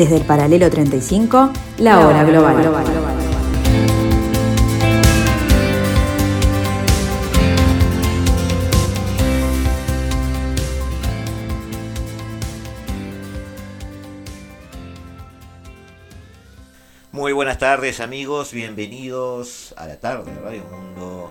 [0.00, 2.56] Desde el paralelo 35, la hora global.
[17.12, 21.30] Muy buenas tardes amigos, bienvenidos a la tarde de Radio Mundo.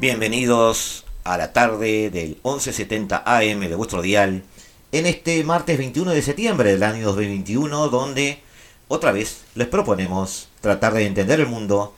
[0.00, 4.42] Bienvenidos a la tarde del 1170 AM de vuestro dial
[4.94, 8.38] en este martes 21 de septiembre del año 2021 donde
[8.86, 11.92] otra vez les proponemos tratar de entender el mundo,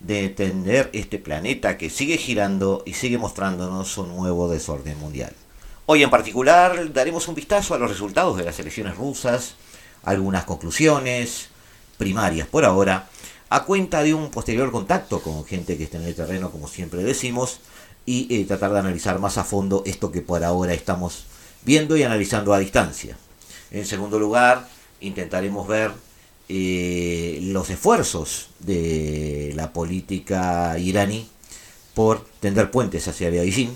[0.00, 5.32] de entender este planeta que sigue girando y sigue mostrándonos un nuevo desorden mundial.
[5.86, 9.54] Hoy en particular daremos un vistazo a los resultados de las elecciones rusas,
[10.02, 11.48] algunas conclusiones
[11.96, 13.08] primarias por ahora,
[13.48, 17.02] a cuenta de un posterior contacto con gente que está en el terreno, como siempre
[17.02, 17.60] decimos,
[18.04, 21.24] y eh, tratar de analizar más a fondo esto que por ahora estamos
[21.64, 23.16] viendo y analizando a distancia.
[23.70, 24.68] En segundo lugar,
[25.00, 25.92] intentaremos ver
[26.48, 31.28] eh, los esfuerzos de la política iraní
[31.94, 33.70] por tender puentes hacia Beijing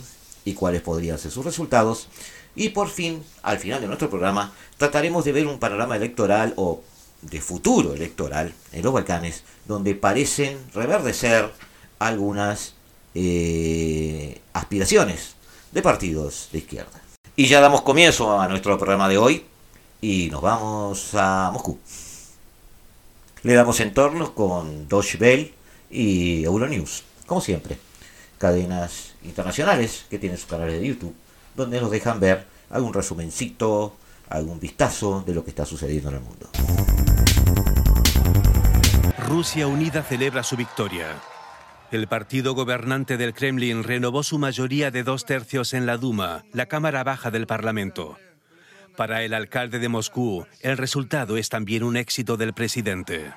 [0.44, 2.08] y cuáles podrían ser sus resultados.
[2.54, 6.82] Y por fin, al final de nuestro programa, trataremos de ver un panorama electoral o
[7.22, 11.50] de futuro electoral en los Balcanes, donde parecen reverdecer
[11.98, 12.74] algunas
[13.14, 15.34] eh, aspiraciones
[15.72, 17.05] de partidos de izquierda.
[17.38, 19.44] Y ya damos comienzo a nuestro programa de hoy
[20.00, 21.78] y nos vamos a Moscú.
[23.42, 25.52] Le damos entornos con Deutsche Welle
[25.90, 27.76] y Euronews, como siempre.
[28.38, 31.14] Cadenas internacionales que tienen sus canales de YouTube,
[31.54, 33.94] donde nos dejan ver algún resumencito,
[34.30, 36.48] algún vistazo de lo que está sucediendo en el mundo.
[39.28, 41.08] Rusia Unida celebra su victoria.
[41.92, 46.66] El partido gobernante del Kremlin renovó su mayoría de dos tercios en la Duma, la
[46.66, 48.19] Cámara Baja del Parlamento.
[48.97, 53.32] Para el alcalde de Moscú, el resultado es también un éxito del presidente.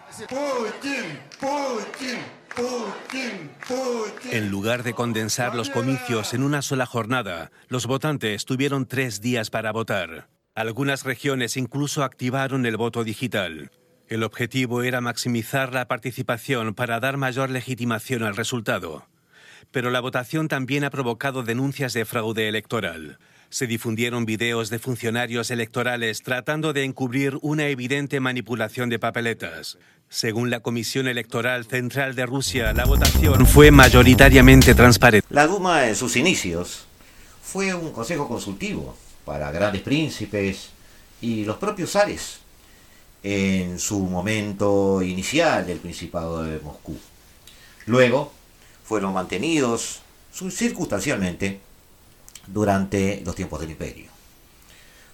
[4.31, 9.49] En lugar de condensar los comicios en una sola jornada, los votantes tuvieron tres días
[9.49, 10.27] para votar.
[10.55, 13.71] Algunas regiones incluso activaron el voto digital.
[14.09, 19.05] El objetivo era maximizar la participación para dar mayor legitimación al resultado.
[19.71, 23.19] Pero la votación también ha provocado denuncias de fraude electoral.
[23.51, 29.77] Se difundieron videos de funcionarios electorales tratando de encubrir una evidente manipulación de papeletas.
[30.09, 35.27] Según la Comisión Electoral Central de Rusia, la votación fue mayoritariamente transparente.
[35.29, 36.87] La Duma en sus inicios
[37.43, 40.71] fue un consejo consultivo para grandes príncipes
[41.21, 42.39] y los propios zares
[43.23, 46.97] en su momento inicial del Principado de Moscú.
[47.85, 48.31] Luego
[48.83, 50.01] fueron mantenidos
[50.51, 51.59] circunstancialmente
[52.47, 54.09] durante los tiempos del imperio.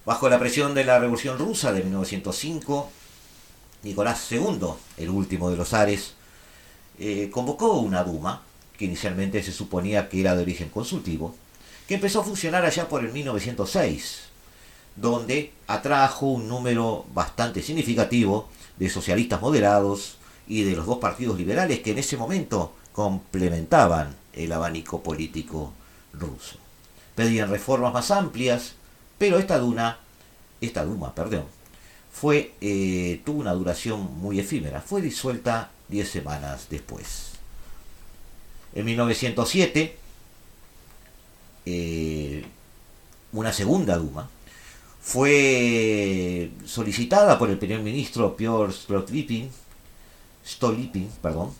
[0.05, 2.91] Bajo la presión de la Revolución Rusa de 1905,
[3.83, 4.59] Nicolás II,
[4.97, 6.13] el último de los zares,
[6.99, 8.43] eh, convocó una Duma,
[8.77, 11.35] que inicialmente se suponía que era de origen consultivo,
[11.87, 14.34] que empezó a funcionar allá por el 1906
[14.95, 20.17] donde atrajo un número bastante significativo de socialistas moderados
[20.47, 25.73] y de los dos partidos liberales que en ese momento complementaban el abanico político
[26.13, 26.57] ruso.
[27.15, 28.75] Pedían reformas más amplias,
[29.17, 29.99] pero esta duna,
[30.61, 31.45] esta Duma, perdón,
[32.11, 34.81] fue, eh, tuvo una duración muy efímera.
[34.81, 37.31] Fue disuelta diez semanas después.
[38.73, 39.97] En 1907,
[41.65, 42.45] eh,
[43.31, 44.29] una segunda Duma,
[45.05, 49.51] fue solicitada por el primer ministro Piotr Stolypin,
[51.21, 51.53] perdón,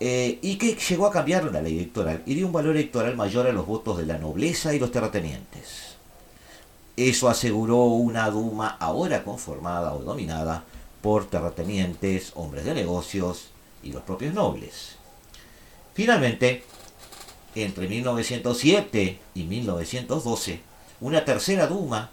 [0.00, 3.46] eh, y que llegó a cambiar la ley electoral y dio un valor electoral mayor
[3.46, 5.96] a los votos de la nobleza y los terratenientes.
[6.96, 10.64] Eso aseguró una Duma ahora conformada o dominada
[11.02, 13.50] por terratenientes, hombres de negocios
[13.82, 14.96] y los propios nobles.
[15.92, 16.64] Finalmente,
[17.54, 20.60] entre 1907 y 1912,
[21.02, 22.10] una tercera Duma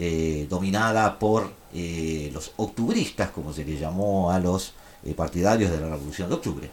[0.00, 4.74] eh, dominada por eh, los octubristas, como se le llamó a los
[5.04, 6.70] eh, partidarios de la Revolución de Octubre,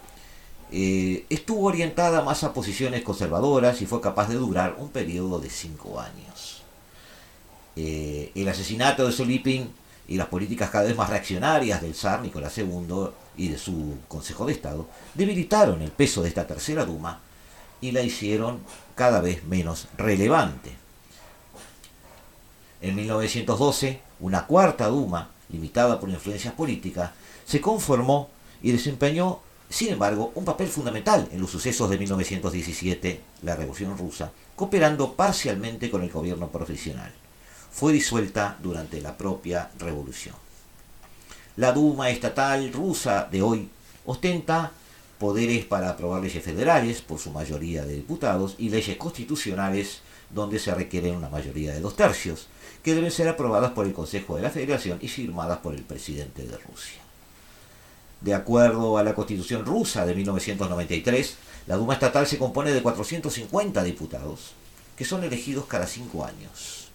[0.72, 6.00] estuvo orientada más a posiciones conservadoras y fue capaz de durar un periodo de cinco
[6.02, 6.64] años.
[7.76, 9.70] el asesinato de Solipin
[10.08, 14.46] y las políticas cada vez más reaccionarias del zar Nicolás II y de su Consejo
[14.46, 17.22] de Estado debilitaron el peso de esta tercera Duma
[17.80, 18.60] y la hicieron
[18.96, 20.85] cada vez menos relevante.
[22.82, 27.12] En 1912, una cuarta Duma, limitada por influencias políticas,
[27.46, 28.30] se conformó
[28.62, 29.40] y desempeñó,
[29.70, 35.90] sin embargo, un papel fundamental en los sucesos de 1917, la Revolución Rusa, cooperando parcialmente
[35.90, 37.12] con el gobierno profesional.
[37.72, 40.36] Fue disuelta durante la propia revolución.
[41.58, 43.70] La Duma estatal rusa de hoy
[44.06, 44.72] ostenta
[45.18, 50.74] poderes para aprobar leyes federales por su mayoría de diputados y leyes constitucionales donde se
[50.76, 52.48] requiere una mayoría de dos tercios,
[52.86, 56.44] que deben ser aprobadas por el Consejo de la Federación y firmadas por el presidente
[56.44, 57.02] de Rusia.
[58.22, 61.36] De acuerdo a la Constitución rusa de 1993,
[61.66, 64.52] la Duma estatal se compone de 450 diputados,
[64.96, 66.90] que son elegidos cada cinco años.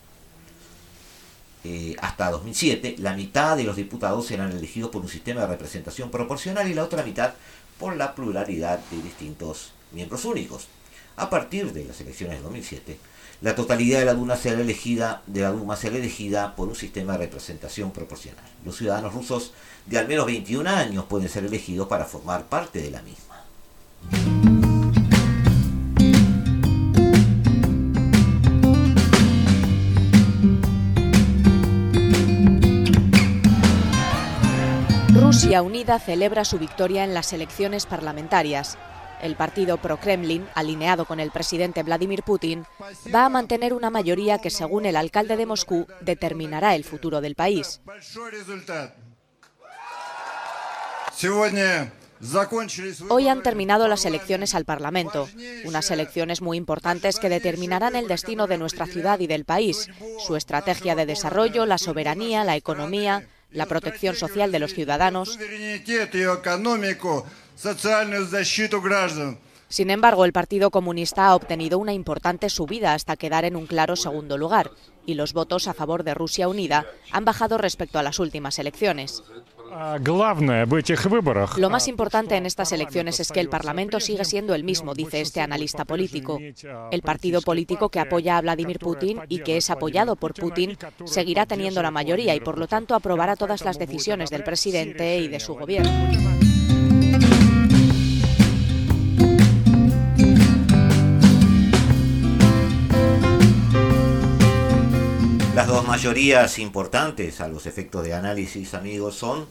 [1.64, 6.12] Eh, hasta 2007, la mitad de los diputados eran elegidos por un sistema de representación
[6.12, 7.34] proporcional y la otra mitad
[7.80, 10.68] por la pluralidad de distintos miembros únicos.
[11.16, 12.96] A partir de las elecciones de 2007,
[13.40, 17.12] la totalidad de la Duma será elegida, de la Duma será elegida por un sistema
[17.12, 18.44] de representación proporcional.
[18.64, 19.52] Los ciudadanos rusos
[19.86, 23.44] de al menos 21 años pueden ser elegidos para formar parte de la misma.
[35.14, 38.76] Rusia Unida celebra su victoria en las elecciones parlamentarias.
[39.22, 42.64] El partido pro-Kremlin, alineado con el presidente Vladimir Putin,
[43.14, 47.34] va a mantener una mayoría que, según el alcalde de Moscú, determinará el futuro del
[47.34, 47.80] país.
[53.08, 55.28] Hoy han terminado las elecciones al Parlamento,
[55.64, 59.88] unas elecciones muy importantes que determinarán el destino de nuestra ciudad y del país,
[60.26, 65.38] su estrategia de desarrollo, la soberanía, la economía, la protección social de los ciudadanos.
[69.68, 73.94] Sin embargo, el Partido Comunista ha obtenido una importante subida hasta quedar en un claro
[73.94, 74.70] segundo lugar,
[75.06, 79.22] y los votos a favor de Rusia Unida han bajado respecto a las últimas elecciones.
[81.56, 85.20] Lo más importante en estas elecciones es que el Parlamento sigue siendo el mismo, dice
[85.20, 86.40] este analista político.
[86.90, 91.46] El partido político que apoya a Vladimir Putin y que es apoyado por Putin seguirá
[91.46, 95.38] teniendo la mayoría y por lo tanto aprobará todas las decisiones del presidente y de
[95.38, 96.29] su gobierno.
[105.80, 109.46] Dos mayorías importantes a los efectos de análisis, amigos, son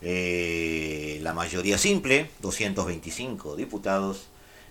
[0.00, 4.28] eh, la mayoría simple, 225 diputados,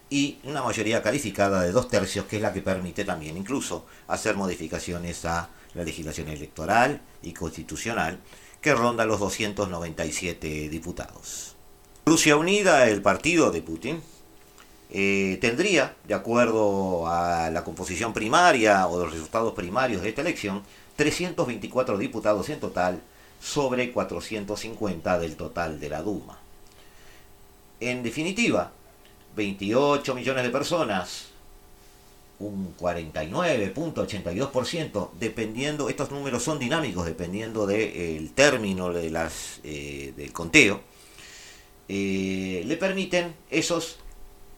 [0.10, 4.36] y una mayoría calificada de dos tercios, que es la que permite también incluso hacer
[4.36, 8.18] modificaciones a la legislación electoral y constitucional,
[8.60, 11.56] que ronda los 297 diputados.
[12.08, 14.02] Rusia Unida, el partido de Putin,
[14.90, 20.64] eh, tendría, de acuerdo a la composición primaria o los resultados primarios de esta elección,
[20.98, 23.00] 324 diputados en total
[23.42, 26.38] sobre 450 del total de la Duma.
[27.80, 28.74] En definitiva,
[29.36, 31.28] 28 millones de personas,
[32.40, 40.82] un 49.82%, dependiendo, estos números son dinámicos, dependiendo del término de las, eh, del conteo,
[41.88, 44.00] eh, le permiten esos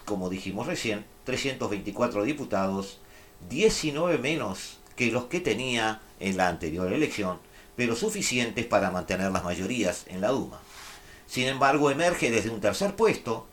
[0.09, 2.97] como dijimos recién, 324 diputados,
[3.47, 7.37] 19 menos que los que tenía en la anterior elección,
[7.75, 10.59] pero suficientes para mantener las mayorías en la Duma.
[11.27, 13.45] Sin embargo, emerge desde un tercer puesto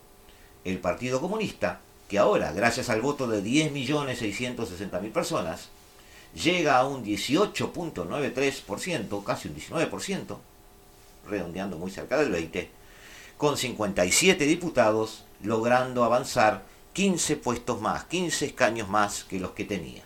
[0.64, 5.68] el Partido Comunista, que ahora, gracias al voto de 10.660.000 personas,
[6.35, 10.38] llega a un 18.93%, casi un 19%,
[11.28, 12.68] redondeando muy cerca del 20%,
[13.37, 16.62] con 57 diputados logrando avanzar
[16.94, 20.05] 15 puestos más, 15 escaños más que los que tenía.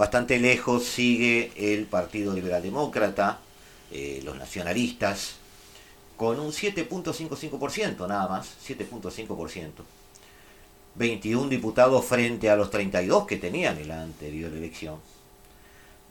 [0.00, 3.38] Bastante lejos sigue el Partido Liberal Demócrata,
[3.92, 5.34] eh, los nacionalistas,
[6.16, 9.84] con un 7.55% nada más, 7.5%.
[10.94, 14.96] 21 diputados frente a los 32 que tenían en la anterior elección,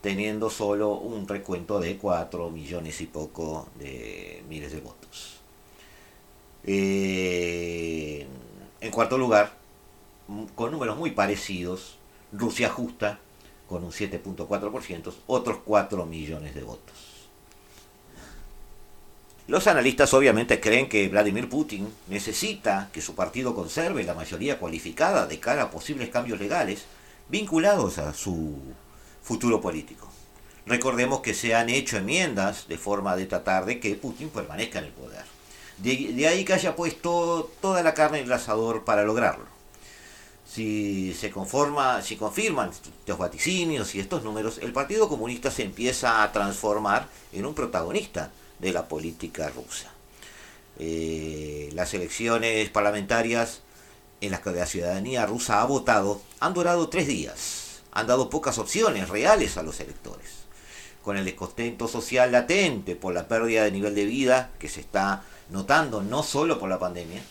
[0.01, 5.37] teniendo solo un recuento de 4 millones y poco de miles de votos.
[6.63, 8.27] Eh,
[8.81, 9.57] en cuarto lugar,
[10.53, 11.97] con números muy parecidos,
[12.31, 13.17] Rusia justa
[13.69, 16.95] con un 7.4%, otros 4 millones de votos.
[19.47, 25.25] Los analistas obviamente creen que Vladimir Putin necesita que su partido conserve la mayoría cualificada
[25.25, 26.85] de cara a posibles cambios legales
[27.29, 28.57] vinculados a su
[29.23, 30.07] futuro político.
[30.67, 34.85] Recordemos que se han hecho enmiendas de forma de tratar de que Putin permanezca en
[34.85, 35.25] el poder.
[35.79, 39.45] De, ahí que haya puesto toda la carne en el asador para lograrlo.
[40.51, 46.23] Si se conforma, si confirman estos vaticinios y estos números, el Partido Comunista se empieza
[46.23, 49.91] a transformar en un protagonista de la política rusa.
[50.79, 53.61] Eh, las elecciones parlamentarias
[54.21, 58.57] en las que la ciudadanía rusa ha votado han durado tres días, han dado pocas
[58.57, 60.39] opciones reales a los electores.
[61.03, 65.23] con el descontento social latente por la pérdida de nivel de vida que se está
[65.49, 67.23] notando no solo por la pandemia,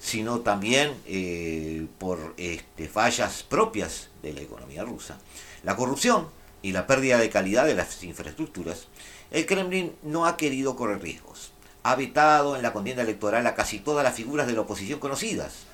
[0.00, 5.18] sino también eh, por este, fallas propias de la economía rusa.
[5.62, 6.28] La corrupción
[6.62, 8.88] y la pérdida de calidad de las infraestructuras,
[9.30, 11.52] el Kremlin no ha querido correr riesgos.
[11.82, 15.64] Ha vetado en la contienda electoral a casi todas las figuras de la oposición conocidas.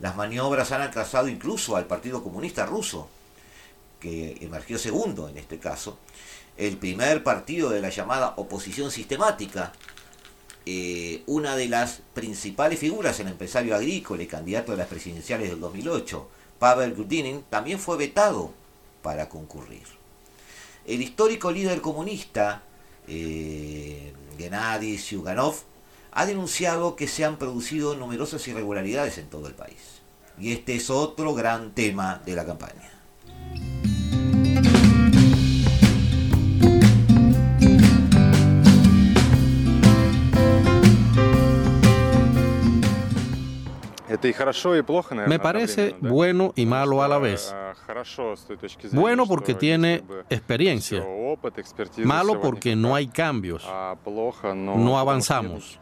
[0.00, 3.08] Las maniobras han alcanzado incluso al Partido Comunista Ruso,
[4.00, 5.98] que emergió segundo en este caso,
[6.56, 9.72] el primer partido de la llamada oposición sistemática,
[10.64, 15.60] eh, una de las principales figuras, el empresario agrícola y candidato a las presidenciales del
[15.60, 16.28] 2008,
[16.58, 18.52] Pavel Grudinin, también fue vetado
[19.02, 19.82] para concurrir.
[20.86, 22.62] El histórico líder comunista,
[23.08, 25.56] eh, Gennady Zyuganov,
[26.12, 30.02] ha denunciado que se han producido numerosas irregularidades en todo el país.
[30.38, 32.90] Y este es otro gran tema de la campaña.
[45.26, 47.54] Me parece bueno y malo a la vez.
[48.92, 51.04] Bueno porque tiene experiencia.
[52.04, 53.66] Malo porque no hay cambios.
[54.54, 55.78] No avanzamos.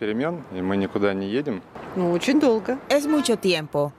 [2.88, 3.92] Es mucho tiempo.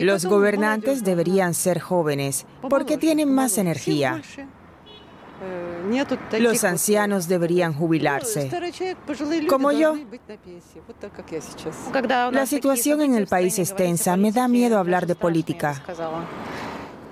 [0.00, 4.20] Los gobernantes deberían ser jóvenes porque tienen más energía.
[6.38, 8.50] Los ancianos deberían jubilarse,
[9.48, 9.96] como yo.
[12.32, 14.16] La situación en el país es tensa.
[14.16, 15.82] Me da miedo hablar de política.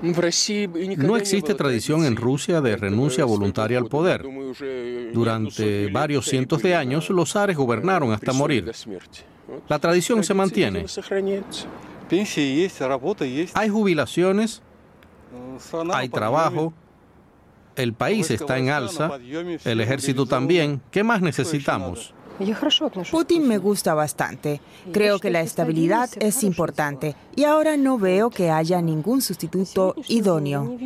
[0.02, 4.24] No existe tradición en Rusia de renuncia voluntaria al poder.
[5.12, 8.70] Durante varios cientos de años, los zares gobernaron hasta morir.
[9.68, 10.84] La tradición se mantiene.
[13.54, 14.62] Hay jubilaciones,
[15.92, 16.72] hay trabajo,
[17.78, 19.10] el país está en alza,
[19.64, 20.80] el ejército también.
[20.90, 22.12] ¿Qué más necesitamos?
[23.10, 24.60] Putin me gusta bastante.
[24.92, 30.76] Creo que la estabilidad es importante y ahora no veo que haya ningún sustituto idóneo.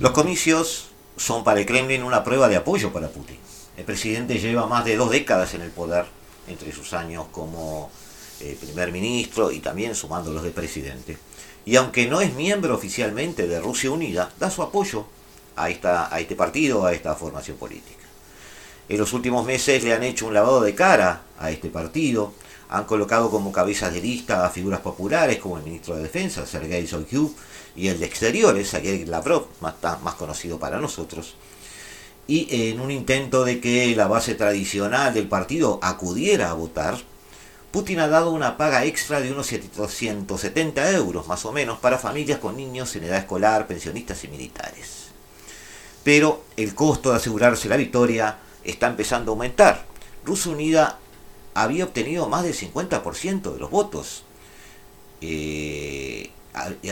[0.00, 3.41] Los comicios son para el Kremlin una prueba de apoyo para Putin.
[3.82, 6.04] El presidente lleva más de dos décadas en el poder,
[6.46, 7.90] entre sus años como
[8.38, 11.18] eh, primer ministro y también sumándolos de presidente.
[11.64, 15.06] Y aunque no es miembro oficialmente de Rusia Unida, da su apoyo
[15.56, 18.04] a, este partido, a esta formación política.
[18.88, 22.34] En los últimos meses le han hecho un lavado de cara a este partido,
[22.68, 26.86] han colocado como cabezas de lista a figuras populares como el ministro de Defensa, Sergei
[26.86, 27.34] Shoigu,
[27.74, 31.34] y el de Exteriores, Sergei Lavrov, más conocido para nosotros,
[32.26, 36.98] y en un intento de que la base tradicional del partido acudiera a votar,
[37.72, 42.38] Putin ha dado una paga extra de unos 770 euros más o menos para familias
[42.38, 45.08] con niños en edad escolar, pensionistas y militares.
[46.04, 49.86] Pero el costo de asegurarse la victoria está empezando a aumentar.
[50.24, 50.98] Rusia Unida
[51.54, 54.24] había obtenido más del 50% de los votos.
[55.20, 56.30] Eh,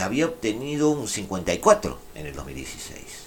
[0.01, 3.20] había obtenido un 54% en el 2016.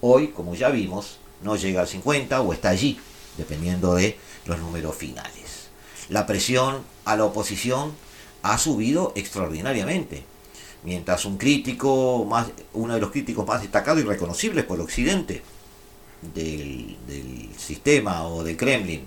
[0.00, 2.98] Hoy, como ya vimos, no llega al 50 o está allí,
[3.36, 5.68] dependiendo de los números finales.
[6.08, 7.92] La presión a la oposición
[8.42, 10.24] ha subido extraordinariamente.
[10.84, 15.42] Mientras un crítico, más, uno de los críticos más destacados y reconocibles por occidente
[16.34, 16.96] del,
[17.58, 19.04] sistema o del Kremlin,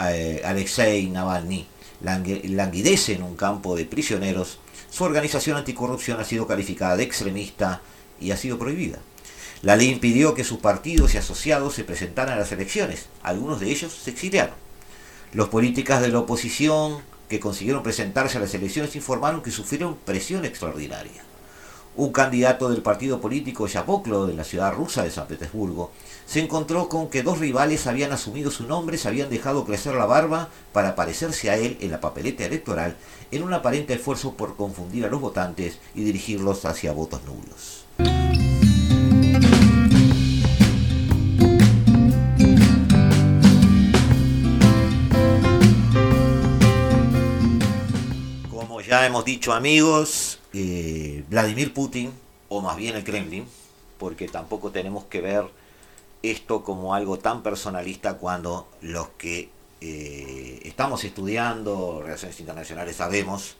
[0.00, 1.66] eh, Alexei Navalny,
[2.00, 4.58] languidece en un campo de prisioneros,
[4.90, 7.80] su organización anticorrupción ha sido calificada de extremista
[8.20, 8.98] y ha sido prohibida.
[9.62, 13.06] La ley impidió que sus partidos y asociados se presentaran a las elecciones.
[13.22, 14.54] Algunos de ellos se exiliaron.
[15.32, 20.44] Los políticos de la oposición que consiguieron presentarse a las elecciones informaron que sufrieron presión
[20.44, 21.22] extraordinaria.
[21.96, 25.92] Un candidato del partido político Yapoklo de la ciudad rusa de San Petersburgo
[26.26, 30.04] se encontró con que dos rivales habían asumido su nombre, se habían dejado crecer la
[30.04, 32.96] barba para parecerse a él en la papeleta electoral
[33.30, 38.53] en un aparente esfuerzo por confundir a los votantes y dirigirlos hacia votos nulos.
[48.94, 52.12] Ya hemos dicho amigos, eh, Vladimir Putin,
[52.48, 53.44] o más bien el Kremlin,
[53.98, 55.46] porque tampoco tenemos que ver
[56.22, 63.56] esto como algo tan personalista cuando los que eh, estamos estudiando relaciones internacionales sabemos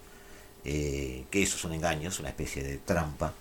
[0.65, 3.33] eh, que eso es un engaño, es una especie de trampa.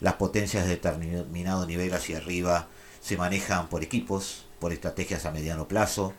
[0.00, 2.68] Las potencias de determinado nivel hacia arriba
[3.02, 6.14] se manejan por equipos, por estrategias a mediano plazo,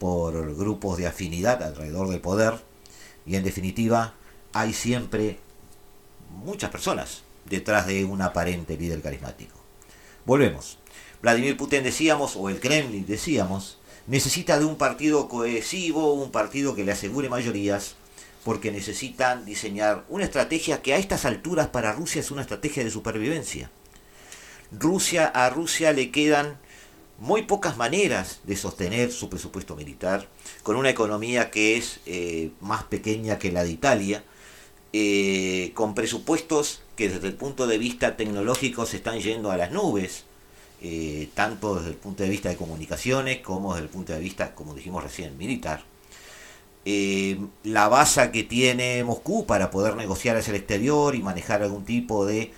[0.00, 2.54] por grupos de afinidad alrededor del poder
[3.24, 4.14] y en definitiva
[4.58, 5.38] hay siempre
[6.44, 9.56] muchas personas detrás de un aparente líder carismático.
[10.24, 10.78] Volvemos.
[11.22, 16.84] Vladimir Putin decíamos, o el Kremlin decíamos, necesita de un partido cohesivo, un partido que
[16.84, 17.94] le asegure mayorías,
[18.44, 22.90] porque necesitan diseñar una estrategia que a estas alturas para Rusia es una estrategia de
[22.90, 23.70] supervivencia.
[24.72, 26.58] Rusia a Rusia le quedan
[27.18, 30.28] muy pocas maneras de sostener su presupuesto militar,
[30.62, 34.24] con una economía que es eh, más pequeña que la de Italia,
[34.92, 39.72] eh, con presupuestos que desde el punto de vista tecnológico se están yendo a las
[39.72, 40.24] nubes,
[40.80, 44.54] eh, tanto desde el punto de vista de comunicaciones como desde el punto de vista,
[44.54, 45.84] como dijimos recién, militar.
[47.64, 52.24] la base que tiene Moscú para poder negociar hacia el exterior y manejar algún tipo
[52.24, 52.52] de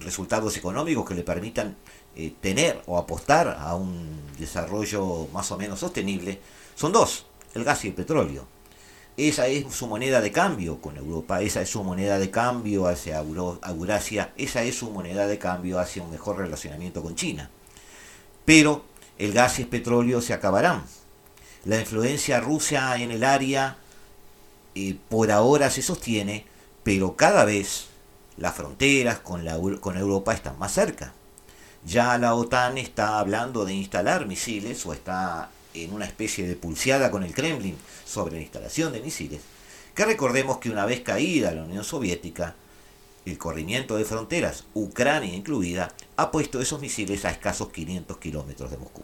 [0.00, 1.76] resultados económicos que le permitan
[2.16, 6.40] eh, tener o apostar a un desarrollo más o menos sostenible
[6.74, 8.46] son dos, el gas y el petróleo.
[9.16, 13.18] Esa es su moneda de cambio con Europa, esa es su moneda de cambio hacia
[13.18, 17.50] Eurasia, esa es su moneda de cambio hacia un mejor relacionamiento con China.
[18.44, 18.84] Pero
[19.18, 20.84] el gas y el petróleo se acabarán.
[21.64, 23.76] La influencia rusa en el área
[24.74, 26.46] eh, por ahora se sostiene,
[26.82, 27.86] pero cada vez
[28.38, 31.12] las fronteras con, la, con Europa están más cerca.
[31.84, 37.10] Ya la OTAN está hablando de instalar misiles o está en una especie de pulseada
[37.10, 39.40] con el Kremlin sobre la instalación de misiles,
[39.94, 42.54] que recordemos que una vez caída la Unión Soviética,
[43.26, 48.78] el corrimiento de fronteras, Ucrania incluida, ha puesto esos misiles a escasos 500 kilómetros de
[48.78, 49.02] Moscú.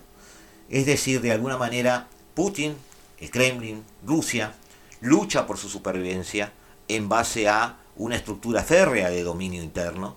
[0.69, 2.75] Es decir, de alguna manera, Putin,
[3.21, 4.55] el Kremlin, Rusia,
[5.01, 6.53] lucha por su supervivencia
[6.89, 10.17] en base a una estructura férrea de dominio interno,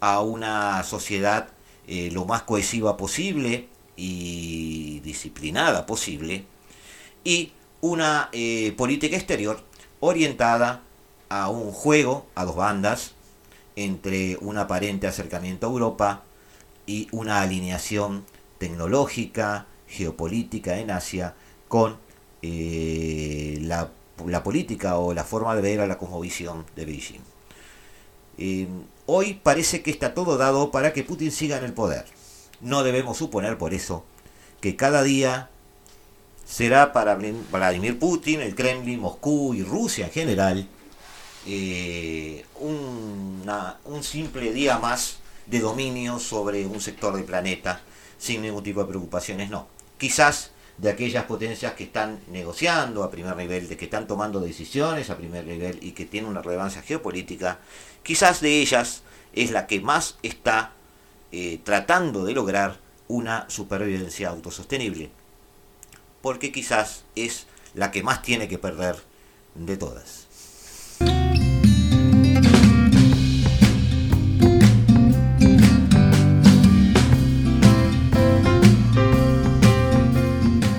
[0.00, 1.48] a una sociedad
[1.86, 6.44] eh, lo más cohesiva posible y disciplinada posible,
[7.24, 9.60] y una eh, política exterior
[10.00, 10.82] orientada
[11.28, 13.12] a un juego a dos bandas
[13.76, 16.22] entre un aparente acercamiento a Europa
[16.86, 18.24] y una alineación
[18.58, 21.34] tecnológica, geopolítica en Asia
[21.66, 21.96] con
[22.42, 23.90] eh, la,
[24.44, 27.20] política o la forma de ver a la cosmovisión de Beijing.
[29.06, 32.04] Hoy parece que está todo dado para que Putin siga en el poder.
[32.60, 34.04] No debemos suponer por eso
[34.60, 35.50] que cada día
[36.44, 40.68] será para Vladimir Putin, el Kremlin, Moscú y Rusia en general
[41.46, 47.80] eh, un simple día más de dominio sobre un sector del planeta
[48.18, 49.68] sin ningún tipo de preocupaciones, no.
[49.96, 55.10] Quizás de aquellas potencias que están negociando a primer nivel, de que están tomando decisiones
[55.10, 57.58] a primer nivel y que tienen una relevancia geopolítica,
[58.02, 60.72] quizás de ellas es la que más está
[61.32, 65.10] eh, tratando de lograr una supervivencia autosostenible,
[66.22, 68.96] porque quizás es la que más tiene que perder
[69.54, 70.26] de todas.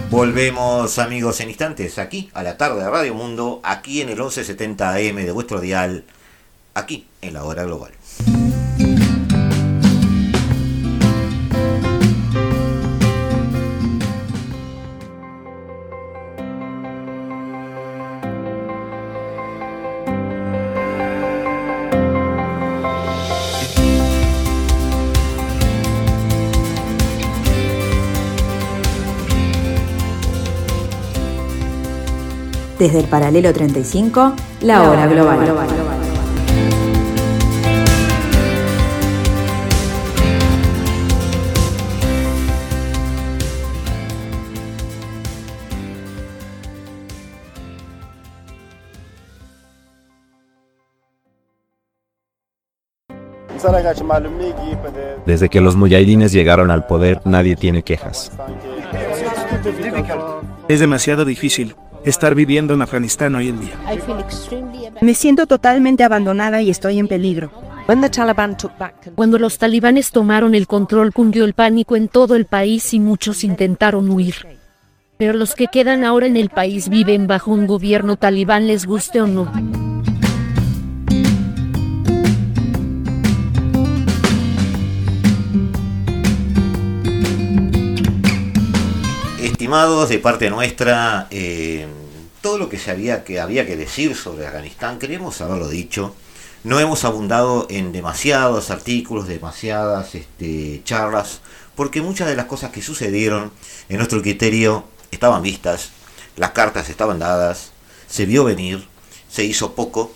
[0.09, 4.95] Volvemos amigos en instantes aquí a la tarde de Radio Mundo, aquí en el 1170
[4.95, 6.03] AM de vuestro dial,
[6.73, 7.93] aquí en la hora global.
[32.79, 35.39] Desde el paralelo 35, la hora global.
[55.25, 58.31] Desde que los muyahidines llegaron al poder, nadie tiene quejas.
[60.69, 63.73] Es demasiado difícil estar viviendo en Afganistán hoy en día.
[65.01, 67.51] Me siento totalmente abandonada y estoy en peligro.
[69.15, 73.43] Cuando los talibanes tomaron el control cundió el pánico en todo el país y muchos
[73.43, 74.35] intentaron huir.
[75.17, 79.21] Pero los que quedan ahora en el país viven bajo un gobierno talibán les guste
[79.21, 79.88] o no.
[89.69, 91.85] Estimados de parte nuestra, eh,
[92.41, 96.15] todo lo que, se había, que había que decir sobre Afganistán, queremos haberlo dicho.
[96.63, 101.41] No hemos abundado en demasiados artículos, demasiadas este, charlas,
[101.75, 103.51] porque muchas de las cosas que sucedieron,
[103.89, 105.91] en nuestro criterio, estaban vistas,
[106.35, 107.69] las cartas estaban dadas,
[108.07, 108.87] se vio venir,
[109.29, 110.11] se hizo poco,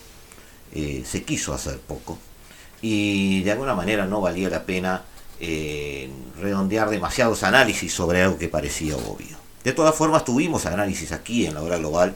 [0.72, 2.18] eh, se quiso hacer poco,
[2.82, 5.04] y de alguna manera no valía la pena
[5.38, 9.43] eh, redondear demasiados análisis sobre algo que parecía obvio.
[9.64, 12.14] De todas formas, tuvimos análisis aquí en la hora global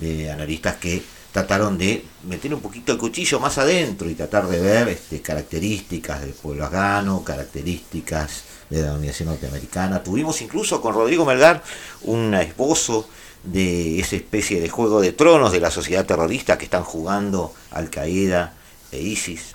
[0.00, 4.60] de analistas que trataron de meter un poquito el cuchillo más adentro y tratar de
[4.60, 10.02] ver este, características del pueblo afgano, características de la Universidad Norteamericana.
[10.02, 11.62] Tuvimos incluso con Rodrigo Melgar
[12.02, 13.08] un esbozo
[13.44, 17.90] de esa especie de juego de tronos de la sociedad terrorista que están jugando Al
[17.90, 18.54] Qaeda
[18.90, 19.54] e ISIS.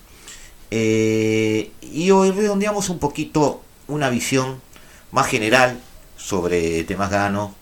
[0.72, 4.62] Eh, y hoy redondeamos un poquito una visión
[5.12, 5.80] más general
[6.30, 7.56] sobre temas gano,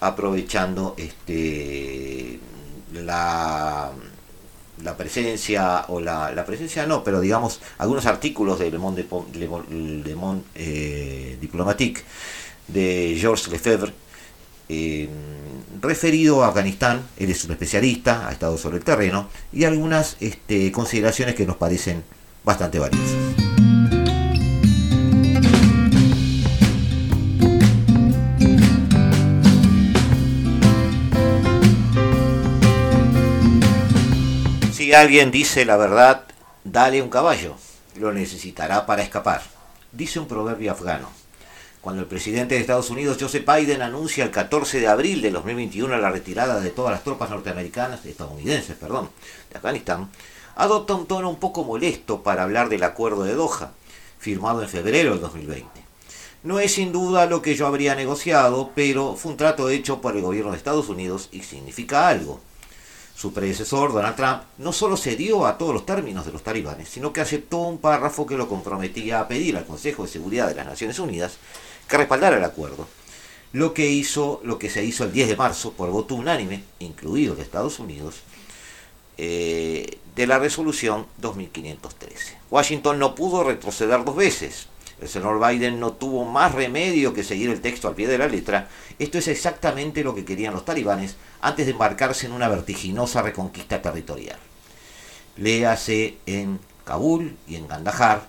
[0.00, 2.40] aprovechando este
[2.92, 3.92] la,
[4.82, 10.16] la presencia, o la, la, presencia no, pero digamos algunos artículos de Le Monde, Le,
[10.16, 12.02] Monde eh, Diplomatique
[12.66, 13.92] de Georges Lefebvre,
[14.68, 15.08] eh,
[15.80, 20.72] referido a Afganistán, él es un especialista, ha estado sobre el terreno, y algunas este,
[20.72, 22.02] consideraciones que nos parecen
[22.42, 23.49] bastante valiosas.
[34.92, 36.24] Alguien dice la verdad,
[36.64, 37.54] dale un caballo,
[37.94, 39.40] lo necesitará para escapar.
[39.92, 41.08] Dice un proverbio afgano.
[41.80, 45.96] Cuando el presidente de Estados Unidos, Joseph Biden, anuncia el 14 de abril de 2021
[45.96, 49.10] la retirada de todas las tropas norteamericanas, estadounidenses, perdón,
[49.50, 50.10] de Afganistán,
[50.56, 53.72] adopta un tono un poco molesto para hablar del acuerdo de Doha,
[54.18, 55.68] firmado en febrero del 2020.
[56.42, 60.16] No es sin duda lo que yo habría negociado, pero fue un trato hecho por
[60.16, 62.40] el gobierno de Estados Unidos y significa algo.
[63.20, 67.12] Su predecesor, Donald Trump, no solo cedió a todos los términos de los talibanes, sino
[67.12, 70.64] que aceptó un párrafo que lo comprometía a pedir al Consejo de Seguridad de las
[70.64, 71.36] Naciones Unidas
[71.86, 72.88] que respaldara el acuerdo.
[73.52, 77.34] Lo que hizo, lo que se hizo el 10 de marzo por voto unánime, incluido
[77.34, 78.22] de Estados Unidos,
[79.18, 82.38] eh, de la resolución 2513.
[82.50, 87.50] Washington no pudo retroceder dos veces, el señor Biden no tuvo más remedio que seguir
[87.50, 88.68] el texto al pie de la letra.
[88.98, 93.80] Esto es exactamente lo que querían los talibanes antes de embarcarse en una vertiginosa reconquista
[93.80, 94.38] territorial.
[95.36, 98.22] Léase en Kabul y en Kandahar,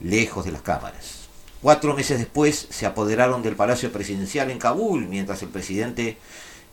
[0.00, 1.28] lejos de las cámaras.
[1.60, 6.16] Cuatro meses después se apoderaron del Palacio Presidencial en Kabul, mientras el presidente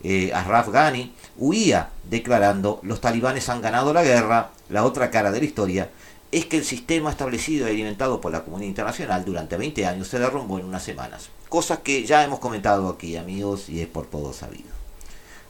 [0.02, 5.40] eh, Ashraf Ghani huía, declarando, los talibanes han ganado la guerra, la otra cara de
[5.40, 5.90] la historia,
[6.30, 10.18] es que el sistema establecido y alimentado por la comunidad internacional durante 20 años se
[10.18, 11.30] derrumbó en unas semanas.
[11.48, 14.75] Cosas que ya hemos comentado aquí, amigos, y es por todo sabido.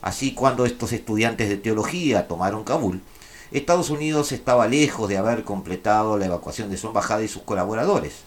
[0.07, 3.01] Así, cuando estos estudiantes de teología tomaron Kabul,
[3.51, 8.19] Estados Unidos estaba lejos de haber completado la evacuación de su embajada y sus colaboradores.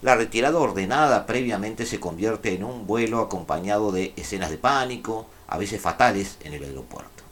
[0.00, 5.58] La retirada ordenada previamente se convierte en un vuelo acompañado de escenas de pánico, a
[5.58, 7.22] veces fatales, en el aeropuerto.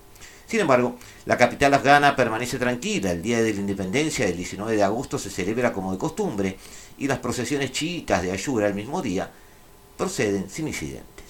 [0.46, 3.10] Sin embargo, la capital afgana permanece tranquila.
[3.10, 6.58] El Día de la Independencia, el 19 de agosto, se celebra como de costumbre
[6.98, 9.30] y las procesiones chiitas de Ayura el mismo día
[9.96, 11.24] proceden sin incidentes.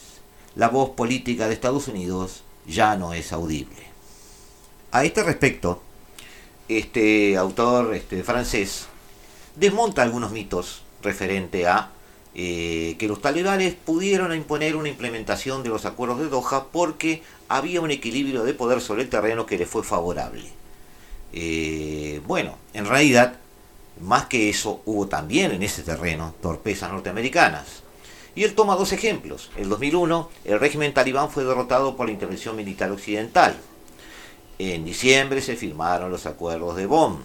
[0.56, 3.84] La voz política de Estados Unidos ya no es audible.
[4.90, 5.82] A este respecto,
[6.68, 8.86] este autor este, francés
[9.56, 11.90] desmonta algunos mitos referente a
[12.34, 17.80] eh, que los talibanes pudieron imponer una implementación de los acuerdos de Doha porque había
[17.80, 20.44] un equilibrio de poder sobre el terreno que le fue favorable.
[21.32, 23.36] Eh, bueno, en realidad,
[24.00, 27.83] más que eso, hubo también en ese terreno torpezas norteamericanas.
[28.34, 29.50] Y él toma dos ejemplos.
[29.56, 33.56] En 2001, el régimen talibán fue derrotado por la intervención militar occidental.
[34.58, 37.24] En diciembre se firmaron los acuerdos de Bonn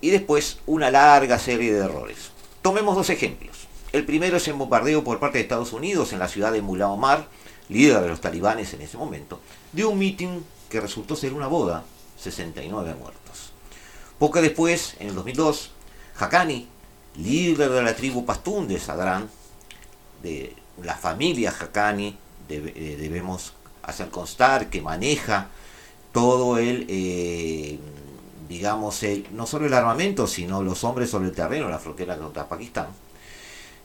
[0.00, 2.30] y después una larga serie de errores.
[2.62, 3.66] Tomemos dos ejemplos.
[3.92, 6.88] El primero es el bombardeo por parte de Estados Unidos en la ciudad de Mullah
[6.88, 7.28] Omar,
[7.68, 9.40] líder de los talibanes en ese momento,
[9.72, 11.84] de un mitin que resultó ser una boda,
[12.18, 13.52] 69 muertos.
[14.18, 15.70] Poco después, en el 2002,
[16.18, 16.68] Haqqani,
[17.16, 19.28] líder de la tribu Pastún de Sadrán,
[20.22, 22.16] de la familia Haqqani,
[22.48, 25.48] eh, debemos hacer constar que maneja
[26.12, 27.78] todo el eh,
[28.48, 32.48] digamos, el, no solo el armamento, sino los hombres sobre el terreno, la frontera contra
[32.48, 32.86] Pakistán.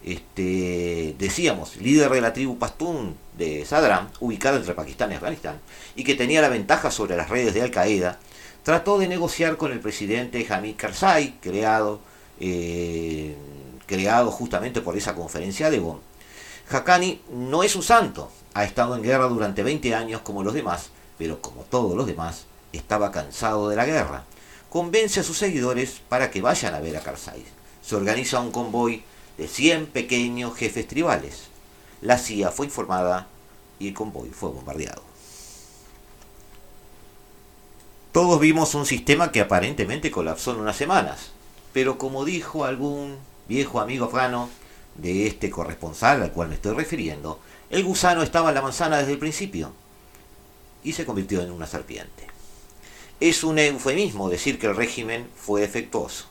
[0.03, 5.59] Este, decíamos, líder de la tribu Pastún de Sadram, ubicada entre Pakistán y Afganistán,
[5.95, 8.19] y que tenía la ventaja sobre las redes de Al Qaeda,
[8.63, 11.99] trató de negociar con el presidente Hamid Karzai, creado,
[12.39, 13.35] eh,
[13.85, 15.99] creado justamente por esa conferencia de Bonn.
[16.69, 20.89] Haqqani no es un santo, ha estado en guerra durante 20 años como los demás,
[21.17, 24.23] pero como todos los demás, estaba cansado de la guerra
[24.73, 27.45] convence a sus seguidores para que vayan a ver a Karzai.
[27.83, 29.03] Se organiza un convoy
[29.37, 31.43] de 100 pequeños jefes tribales.
[32.01, 33.27] La CIA fue informada
[33.77, 35.03] y el convoy fue bombardeado.
[38.11, 41.32] Todos vimos un sistema que aparentemente colapsó en unas semanas,
[41.73, 44.49] pero como dijo algún viejo amigo afgano
[44.95, 49.13] de este corresponsal al cual me estoy refiriendo, el gusano estaba en la manzana desde
[49.13, 49.73] el principio
[50.83, 52.27] y se convirtió en una serpiente.
[53.19, 56.25] Es un eufemismo decir que el régimen fue defectuoso.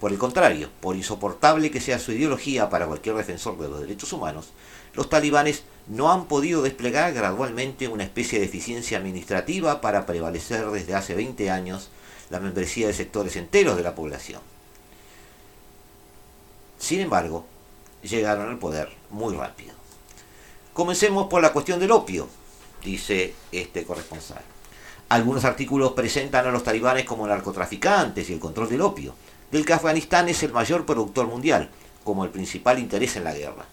[0.00, 4.12] Por el contrario, por insoportable que sea su ideología para cualquier defensor de los derechos
[4.12, 4.48] humanos,
[4.94, 10.94] los talibanes no han podido desplegar gradualmente una especie de eficiencia administrativa para prevalecer desde
[10.94, 11.90] hace 20 años
[12.34, 14.40] la membresía de sectores enteros de la población.
[16.80, 17.46] Sin embargo,
[18.02, 19.72] llegaron al poder muy rápido.
[20.72, 22.28] Comencemos por la cuestión del opio,
[22.82, 24.42] dice este corresponsal.
[25.10, 29.14] Algunos artículos presentan a los talibanes como narcotraficantes y el control del opio,
[29.52, 31.70] del que Afganistán es el mayor productor mundial,
[32.02, 33.64] como el principal interés en la guerra.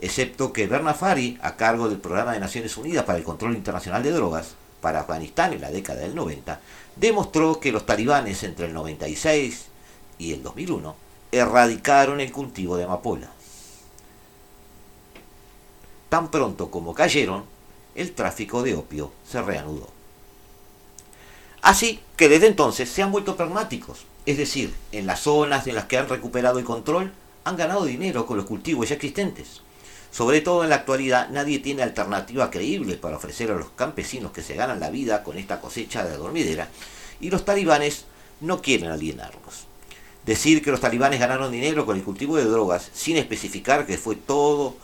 [0.00, 4.12] Excepto que Bernafari, a cargo del Programa de Naciones Unidas para el Control Internacional de
[4.12, 6.60] Drogas, para Afganistán en la década del 90,
[6.94, 9.64] demostró que los talibanes entre el 96
[10.18, 10.94] y el 2001
[11.32, 13.30] erradicaron el cultivo de amapola.
[16.10, 17.46] Tan pronto como cayeron,
[17.94, 19.88] el tráfico de opio se reanudó.
[21.62, 25.86] Así que desde entonces se han vuelto pragmáticos, es decir, en las zonas en las
[25.86, 27.10] que han recuperado el control,
[27.44, 29.62] han ganado dinero con los cultivos ya existentes.
[30.14, 34.44] Sobre todo en la actualidad nadie tiene alternativa creíble para ofrecer a los campesinos que
[34.44, 36.68] se ganan la vida con esta cosecha de dormidera
[37.20, 38.04] y los talibanes
[38.40, 39.66] no quieren alienarlos.
[40.24, 44.14] Decir que los talibanes ganaron dinero con el cultivo de drogas sin especificar que fue
[44.14, 44.76] todo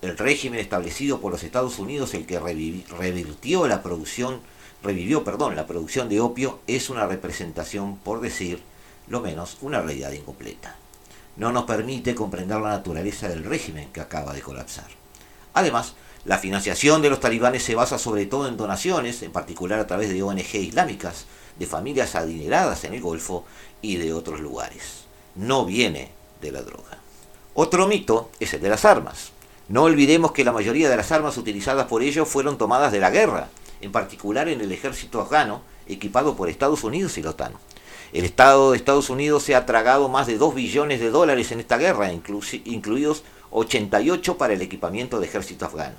[0.00, 4.40] el régimen establecido por los Estados Unidos el que revirtió la producción,
[4.82, 8.62] revivió, perdón, la producción de opio es una representación, por decir
[9.08, 10.79] lo menos, una realidad incompleta
[11.40, 14.88] no nos permite comprender la naturaleza del régimen que acaba de colapsar.
[15.54, 15.94] Además,
[16.26, 20.10] la financiación de los talibanes se basa sobre todo en donaciones, en particular a través
[20.10, 21.24] de ONG islámicas,
[21.58, 23.46] de familias adineradas en el Golfo
[23.80, 25.04] y de otros lugares.
[25.34, 26.10] No viene
[26.42, 26.98] de la droga.
[27.54, 29.32] Otro mito es el de las armas.
[29.70, 33.08] No olvidemos que la mayoría de las armas utilizadas por ellos fueron tomadas de la
[33.08, 33.48] guerra,
[33.80, 37.54] en particular en el ejército afgano, equipado por Estados Unidos y la OTAN.
[38.12, 41.60] El Estado de Estados Unidos se ha tragado más de 2 billones de dólares en
[41.60, 45.96] esta guerra, incluidos 88 para el equipamiento de ejército afgano.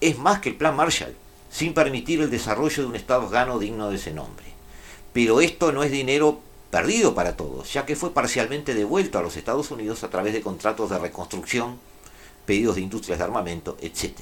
[0.00, 1.14] Es más que el Plan Marshall,
[1.50, 4.46] sin permitir el desarrollo de un Estado afgano digno de ese nombre.
[5.12, 6.40] Pero esto no es dinero
[6.70, 10.40] perdido para todos, ya que fue parcialmente devuelto a los Estados Unidos a través de
[10.40, 11.78] contratos de reconstrucción,
[12.46, 14.20] pedidos de industrias de armamento, etc.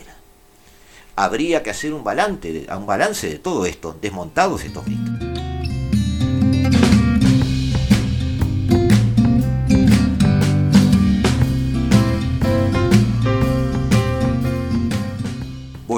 [1.14, 5.28] Habría que hacer un balance, un balance de todo esto, desmontados estos mitos.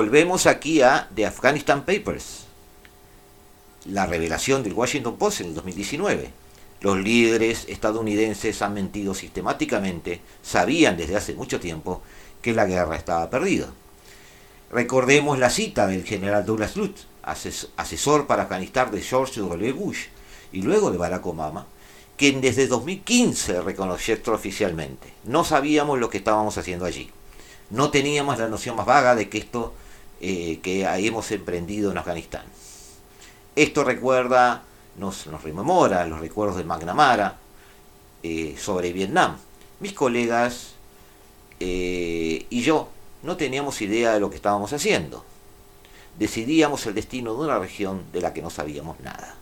[0.01, 2.47] Volvemos aquí a The Afghanistan Papers,
[3.85, 6.31] la revelación del Washington Post en el 2019.
[6.81, 12.01] Los líderes estadounidenses han mentido sistemáticamente, sabían desde hace mucho tiempo
[12.41, 13.69] que la guerra estaba perdida.
[14.73, 17.07] Recordemos la cita del general Douglas Lutz,
[17.77, 19.73] asesor para Afganistán de George W.
[19.73, 20.07] Bush
[20.51, 21.67] y luego de Barack Obama,
[22.17, 25.13] quien desde 2015 reconoció extraoficialmente.
[25.25, 27.11] No sabíamos lo que estábamos haciendo allí.
[27.69, 29.75] No teníamos la noción más vaga de que esto
[30.21, 32.45] eh, que hemos emprendido en Afganistán.
[33.57, 34.63] Esto recuerda,
[34.97, 37.37] nos, rememora los recuerdos de McNamara
[38.23, 39.37] eh, sobre Vietnam.
[39.81, 40.75] Mis colegas
[41.59, 42.89] eh, y yo
[43.23, 45.25] no teníamos idea de lo que estábamos haciendo.
[46.19, 49.37] Decidíamos el destino de una región de la que no sabíamos nada.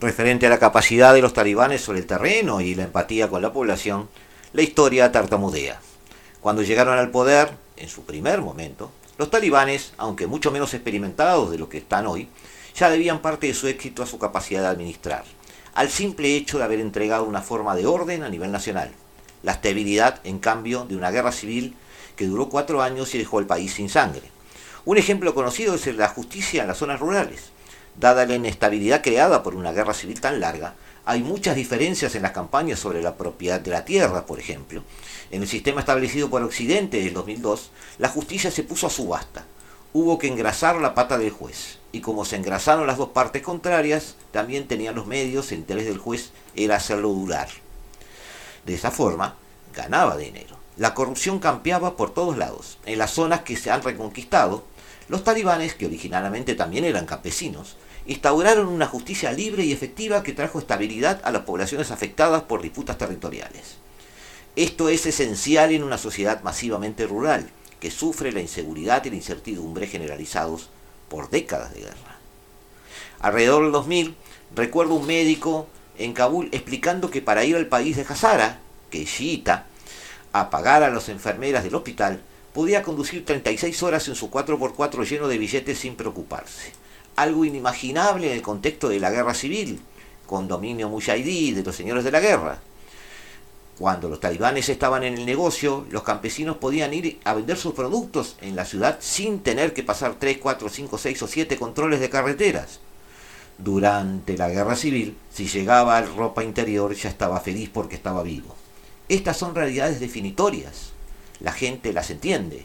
[0.00, 3.52] Referente a la capacidad de los talibanes sobre el terreno y la empatía con la
[3.52, 4.08] población,
[4.52, 5.80] la historia tartamudea.
[6.40, 11.58] Cuando llegaron al poder, en su primer momento, los talibanes, aunque mucho menos experimentados de
[11.58, 12.28] lo que están hoy,
[12.74, 15.24] ya debían parte de su éxito a su capacidad de administrar,
[15.74, 18.92] al simple hecho de haber entregado una forma de orden a nivel nacional.
[19.42, 21.76] La estabilidad, en cambio, de una guerra civil
[22.16, 24.30] que duró cuatro años y dejó el país sin sangre.
[24.84, 27.50] Un ejemplo conocido es el de la justicia en las zonas rurales.
[27.96, 30.74] Dada la inestabilidad creada por una guerra civil tan larga,
[31.08, 34.82] hay muchas diferencias en las campañas sobre la propiedad de la tierra, por ejemplo.
[35.30, 39.46] En el sistema establecido por Occidente en 2002, la justicia se puso a subasta.
[39.94, 41.78] Hubo que engrasar la pata del juez.
[41.92, 45.96] Y como se engrasaron las dos partes contrarias, también tenían los medios, el interés del
[45.96, 47.48] juez era hacerlo durar.
[48.66, 49.36] De esa forma,
[49.74, 50.58] ganaba dinero.
[50.76, 52.76] La corrupción campeaba por todos lados.
[52.84, 54.64] En las zonas que se han reconquistado,
[55.08, 57.76] los talibanes, que originalmente también eran campesinos,
[58.08, 62.96] instauraron una justicia libre y efectiva que trajo estabilidad a las poblaciones afectadas por disputas
[62.96, 63.76] territoriales.
[64.56, 69.86] Esto es esencial en una sociedad masivamente rural, que sufre la inseguridad y la incertidumbre
[69.86, 70.70] generalizados
[71.08, 72.18] por décadas de guerra.
[73.20, 74.16] Alrededor del 2000,
[74.56, 75.68] recuerdo un médico
[75.98, 78.58] en Kabul explicando que para ir al país de Hazara,
[78.90, 79.66] que es chiita,
[80.32, 82.22] a pagar a las enfermeras del hospital,
[82.54, 86.72] podía conducir 36 horas en su 4x4 lleno de billetes sin preocuparse.
[87.18, 89.80] Algo inimaginable en el contexto de la guerra civil,
[90.24, 92.60] con dominio mujahidí de los señores de la guerra.
[93.76, 98.36] Cuando los talibanes estaban en el negocio, los campesinos podían ir a vender sus productos
[98.40, 102.08] en la ciudad sin tener que pasar 3, 4, 5, 6 o 7 controles de
[102.08, 102.78] carreteras.
[103.58, 108.54] Durante la guerra civil, si llegaba al ropa interior ya estaba feliz porque estaba vivo.
[109.08, 110.92] Estas son realidades definitorias.
[111.40, 112.64] La gente las entiende.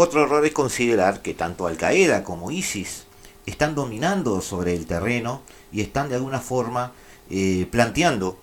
[0.00, 3.02] Otro error es considerar que tanto Al Qaeda como ISIS
[3.46, 6.92] están dominando sobre el terreno y están de alguna forma
[7.30, 8.38] eh, planteando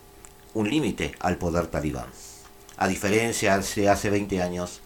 [0.53, 2.07] un límite al poder talibán.
[2.75, 4.81] A diferencia de hace 20 años,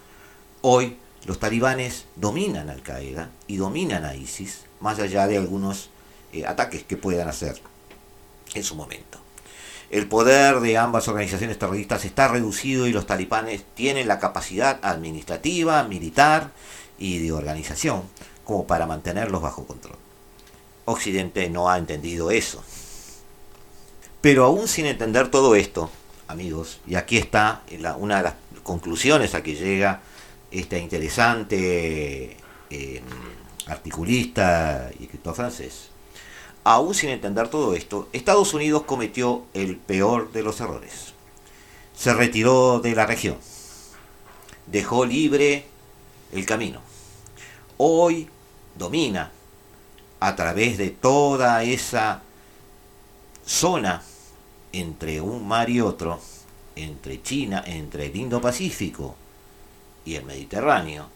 [0.62, 5.90] hoy los talibanes dominan Al Qaeda y dominan a ISIS, más allá de algunos
[6.34, 7.60] eh, ataques que puedan hacer
[8.54, 9.20] en su momento.
[9.90, 15.84] El poder de ambas organizaciones terroristas está reducido y los talibanes tienen la capacidad administrativa,
[15.84, 16.52] militar
[17.00, 18.04] y de organización
[18.44, 19.98] como para mantenerlos bajo control.
[20.86, 22.64] Occidente no ha entendido eso.
[24.22, 25.90] Pero aún sin entender todo esto,
[26.28, 27.64] amigos, y aquí está
[27.98, 30.02] una de las conclusiones a que llega
[30.52, 32.38] este interesante
[32.70, 33.02] eh,
[33.68, 35.90] articulista y escritor francés,
[36.70, 41.16] aún sin entender todo esto, Estados Unidos cometió el peor de los errores.
[41.96, 43.38] Se retiró de la región,
[44.68, 45.66] dejó libre
[46.32, 46.80] el camino.
[47.78, 48.30] Hoy
[48.76, 49.32] domina
[50.20, 52.22] a través de toda esa
[53.44, 54.04] zona
[54.72, 56.20] entre un mar y otro,
[56.76, 59.16] entre China, entre el Indo-Pacífico
[60.06, 61.08] y el Mediterráneo,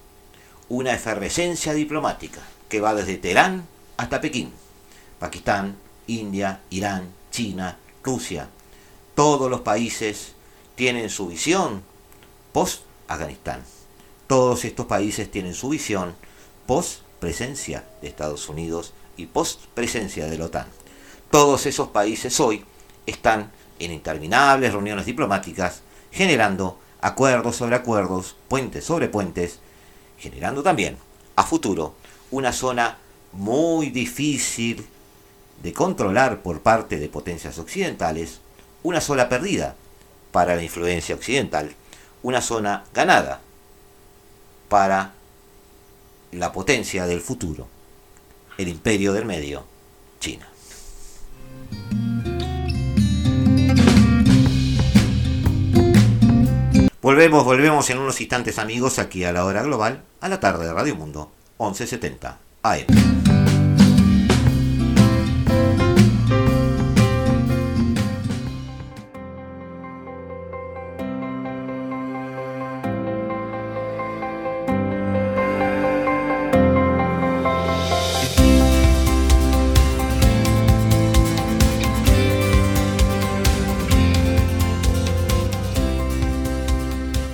[0.70, 4.52] una efervescencia diplomática que va desde Teherán hasta Pekín,
[5.24, 8.50] Pakistán, India, Irán, China, Rusia.
[9.16, 10.34] Todos los países
[10.76, 11.82] tienen su visión
[12.52, 13.64] post-Afganistán.
[14.28, 16.14] Todos estos países tienen su visión
[16.66, 20.68] post-presencia de Estados Unidos y post-presencia de la OTAN.
[21.32, 22.66] Todos esos países hoy
[23.06, 29.60] están en interminables reuniones diplomáticas, generando acuerdos sobre acuerdos, puentes sobre puentes,
[30.18, 30.98] generando también
[31.38, 31.96] a futuro
[32.30, 32.98] una zona
[33.32, 34.86] muy difícil
[35.64, 38.42] de controlar por parte de potencias occidentales,
[38.84, 39.76] una sola perdida
[40.32, 41.74] para la influencia occidental,
[42.22, 43.40] una zona ganada
[44.68, 45.14] para
[46.34, 47.68] la potencia del futuro,
[48.58, 49.64] el imperio del medio,
[50.20, 50.48] China.
[57.02, 60.74] Volvemos, volvemos en unos instantes amigos aquí a la hora global, a la tarde de
[60.74, 63.43] Radio Mundo, 1170 AM.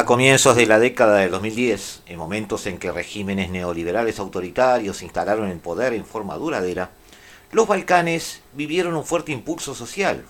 [0.00, 5.04] A comienzos de la década de 2010, en momentos en que regímenes neoliberales autoritarios se
[5.04, 6.88] instalaron en poder en forma duradera,
[7.52, 10.24] los Balcanes vivieron un fuerte impulso social.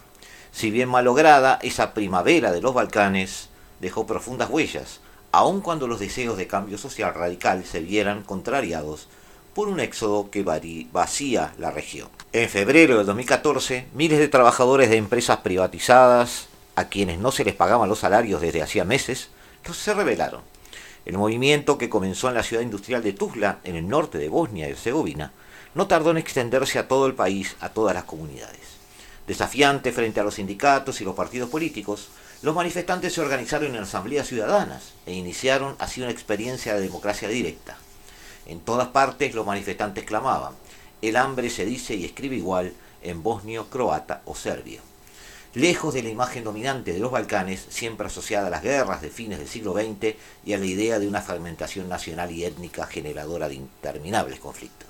[0.51, 3.49] Si bien malograda, esa primavera de los Balcanes
[3.79, 4.99] dejó profundas huellas,
[5.31, 9.07] aun cuando los deseos de cambio social radical se vieran contrariados
[9.55, 10.43] por un éxodo que
[10.91, 12.09] vacía la región.
[12.33, 17.55] En febrero del 2014, miles de trabajadores de empresas privatizadas, a quienes no se les
[17.55, 19.31] pagaban los salarios desde hacía meses,
[19.73, 20.43] se rebelaron.
[21.07, 24.69] El movimiento que comenzó en la ciudad industrial de Tuzla, en el norte de Bosnia
[24.69, 25.33] y Herzegovina,
[25.75, 28.81] no tardó en extenderse a todo el país, a todas las comunidades.
[29.27, 32.09] Desafiante frente a los sindicatos y los partidos políticos,
[32.43, 37.77] los manifestantes se organizaron en asambleas ciudadanas e iniciaron así una experiencia de democracia directa.
[38.47, 40.55] En todas partes los manifestantes clamaban,
[41.03, 44.90] el hambre se dice y escribe igual en bosnio, croata o serbio.
[45.55, 49.41] Lejos de la imagen dominante de los Balcanes, siempre asociada a las guerras de fines
[49.41, 50.15] del siglo XX
[50.47, 54.87] y a la idea de una fragmentación nacional y étnica generadora de interminables conflictos.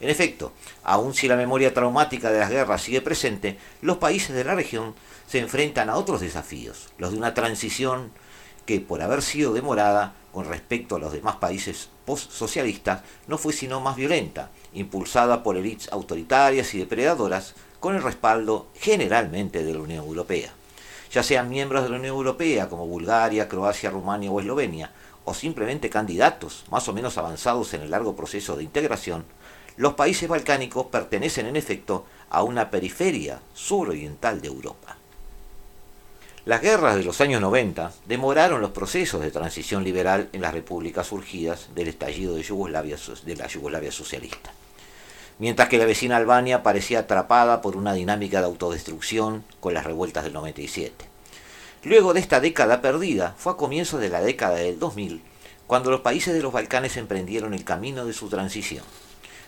[0.00, 4.42] En efecto, aun si la memoria traumática de las guerras sigue presente, los países de
[4.42, 4.96] la región
[5.28, 8.10] se enfrentan a otros desafíos, los de una transición
[8.66, 13.80] que, por haber sido demorada con respecto a los demás países post-socialistas, no fue sino
[13.80, 17.54] más violenta, impulsada por élites autoritarias y depredadoras,
[17.86, 20.52] con el respaldo generalmente de la Unión Europea.
[21.12, 24.90] Ya sean miembros de la Unión Europea como Bulgaria, Croacia, Rumania o Eslovenia,
[25.24, 29.24] o simplemente candidatos más o menos avanzados en el largo proceso de integración,
[29.76, 34.96] los países balcánicos pertenecen en efecto a una periferia suroriental de Europa.
[36.44, 41.06] Las guerras de los años 90 demoraron los procesos de transición liberal en las repúblicas
[41.06, 44.50] surgidas del estallido de, de la Yugoslavia socialista.
[45.38, 50.24] Mientras que la vecina Albania parecía atrapada por una dinámica de autodestrucción con las revueltas
[50.24, 51.04] del 97.
[51.82, 55.22] Luego de esta década perdida, fue a comienzos de la década del 2000
[55.66, 58.84] cuando los países de los Balcanes emprendieron el camino de su transición.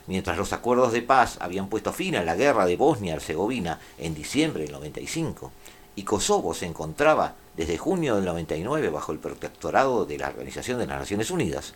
[0.07, 4.65] Mientras los acuerdos de paz habían puesto fin a la guerra de Bosnia-Herzegovina en diciembre
[4.65, 5.53] del 95,
[5.97, 10.87] y Kosovo se encontraba desde junio del 99 bajo el protectorado de la Organización de
[10.87, 11.75] las Naciones Unidas,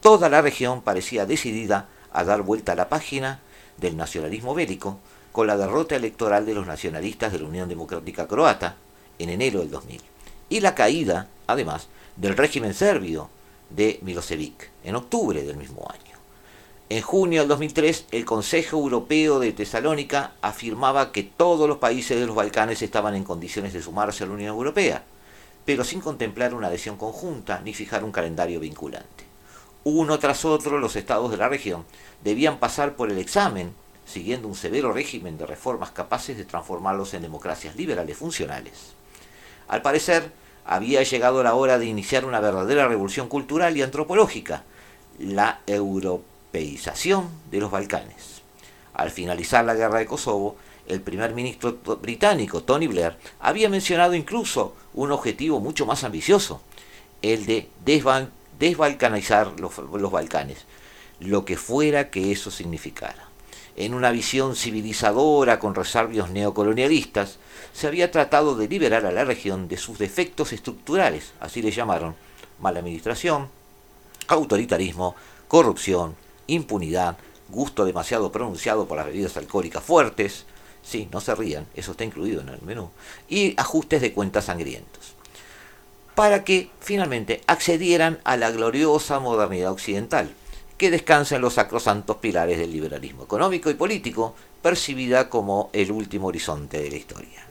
[0.00, 3.40] toda la región parecía decidida a dar vuelta a la página
[3.80, 4.98] del nacionalismo bélico
[5.32, 8.76] con la derrota electoral de los nacionalistas de la Unión Democrática Croata
[9.18, 10.00] en enero del 2000
[10.48, 13.30] y la caída, además, del régimen serbio
[13.70, 16.10] de Milosevic en octubre del mismo año.
[16.88, 22.26] En junio del 2003, el Consejo Europeo de Tesalónica afirmaba que todos los países de
[22.26, 25.04] los Balcanes estaban en condiciones de sumarse a la Unión Europea,
[25.64, 29.29] pero sin contemplar una adhesión conjunta ni fijar un calendario vinculante.
[29.84, 31.84] Uno tras otro, los estados de la región
[32.22, 33.72] debían pasar por el examen,
[34.04, 38.94] siguiendo un severo régimen de reformas capaces de transformarlos en democracias liberales funcionales.
[39.68, 40.32] Al parecer,
[40.64, 44.64] había llegado la hora de iniciar una verdadera revolución cultural y antropológica,
[45.18, 48.42] la europea de los Balcanes.
[48.94, 50.56] Al finalizar la guerra de Kosovo,
[50.88, 56.60] el primer ministro británico, Tony Blair, había mencionado incluso un objetivo mucho más ambicioso,
[57.22, 57.68] el de
[58.60, 60.58] desbalcanizar los, los Balcanes,
[61.18, 63.28] lo que fuera que eso significara.
[63.74, 67.38] En una visión civilizadora con resabios neocolonialistas,
[67.72, 72.14] se había tratado de liberar a la región de sus defectos estructurales, así le llamaron,
[72.60, 73.48] mala administración,
[74.28, 75.16] autoritarismo,
[75.48, 76.14] corrupción,
[76.46, 77.16] impunidad,
[77.48, 80.44] gusto demasiado pronunciado por las bebidas alcohólicas fuertes,
[80.82, 82.90] sí, no se rían, eso está incluido en el menú,
[83.28, 85.14] y ajustes de cuentas sangrientos,
[86.20, 90.28] para que finalmente accedieran a la gloriosa modernidad occidental,
[90.76, 96.26] que descansa en los sacrosantos pilares del liberalismo económico y político, percibida como el último
[96.26, 97.46] horizonte de la historia.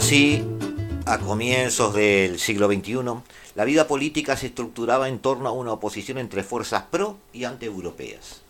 [0.00, 0.42] Así,
[1.04, 3.20] a comienzos del siglo XXI,
[3.54, 8.40] la vida política se estructuraba en torno a una oposición entre fuerzas pro y antieuropeas.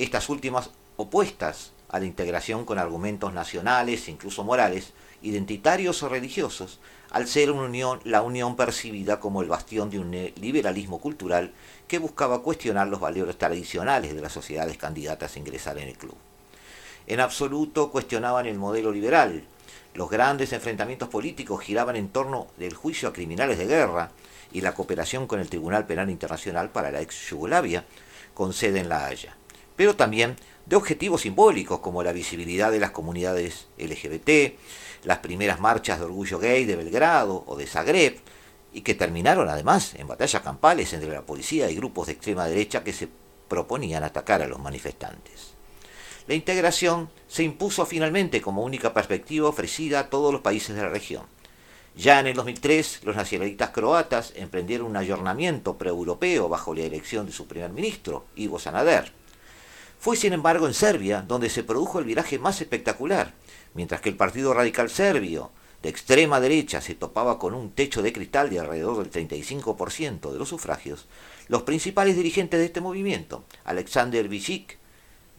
[0.00, 4.92] Estas últimas opuestas a la integración con argumentos nacionales, incluso morales,
[5.22, 6.80] identitarios o religiosos,
[7.12, 11.52] al ser una unión, la unión percibida como el bastión de un liberalismo cultural
[11.86, 16.16] que buscaba cuestionar los valores tradicionales de las sociedades candidatas a ingresar en el club.
[17.06, 19.44] En absoluto cuestionaban el modelo liberal,
[19.98, 24.12] los grandes enfrentamientos políticos giraban en torno del juicio a criminales de guerra
[24.52, 27.84] y la cooperación con el Tribunal Penal Internacional para la ex Yugoslavia,
[28.32, 29.36] con sede en La Haya.
[29.74, 30.36] pero también
[30.66, 34.56] de objetivos simbólicos como la visibilidad de las comunidades LGBT,
[35.02, 38.20] las primeras marchas de orgullo gay de Belgrado o de Zagreb,
[38.72, 42.84] y que terminaron además en batallas campales entre la policía y grupos de extrema derecha
[42.84, 43.08] que se
[43.48, 45.57] proponían atacar a los manifestantes.
[46.28, 50.90] La integración se impuso finalmente como única perspectiva ofrecida a todos los países de la
[50.90, 51.22] región.
[51.96, 57.32] Ya en el 2003, los nacionalistas croatas emprendieron un ayornamiento pre-europeo bajo la elección de
[57.32, 59.10] su primer ministro, Ivo Sanader.
[59.98, 63.32] Fue, sin embargo, en Serbia donde se produjo el viraje más espectacular,
[63.72, 65.50] mientras que el Partido Radical Serbio,
[65.82, 70.38] de extrema derecha, se topaba con un techo de cristal de alrededor del 35% de
[70.38, 71.06] los sufragios,
[71.48, 74.77] los principales dirigentes de este movimiento, Alexander Vucic,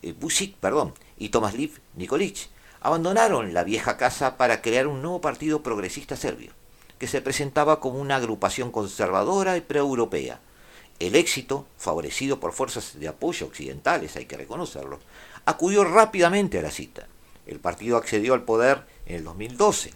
[0.02, 0.16] eh,
[0.60, 2.50] perdón, y Tomasliv Nikolic,
[2.82, 6.52] abandonaron la vieja casa para crear un nuevo partido progresista serbio,
[6.98, 10.40] que se presentaba como una agrupación conservadora y pre-europea.
[11.00, 15.00] El éxito, favorecido por fuerzas de apoyo occidentales, hay que reconocerlo,
[15.46, 17.08] acudió rápidamente a la cita.
[17.46, 19.94] El partido accedió al poder en el 2012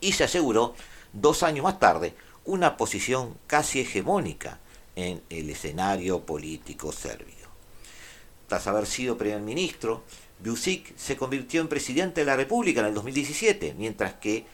[0.00, 0.74] y se aseguró,
[1.12, 2.14] dos años más tarde,
[2.44, 4.58] una posición casi hegemónica
[4.94, 7.35] en el escenario político serbio.
[8.46, 10.04] Tras haber sido primer ministro,
[10.44, 14.44] Vucic se convirtió en presidente de la República en el 2017, mientras que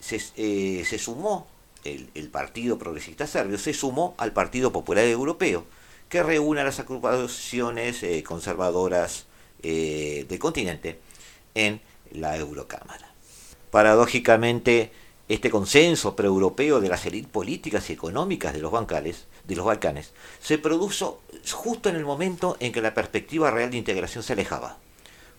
[0.00, 1.46] se, eh, se sumó,
[1.84, 5.64] el, Partido Progresista Serbio se sumó al Partido Popular Europeo,
[6.08, 9.26] que reúne a las agrupaciones eh, conservadoras
[9.62, 11.00] eh, del continente
[11.54, 11.80] en
[12.12, 13.12] la Eurocámara.
[13.70, 14.92] Paradójicamente,
[15.28, 20.12] este consenso pre-europeo de las élites políticas y económicas de los, bancales, de los Balcanes
[20.40, 21.20] se produjo
[21.52, 24.78] justo en el momento en que la perspectiva real de integración se alejaba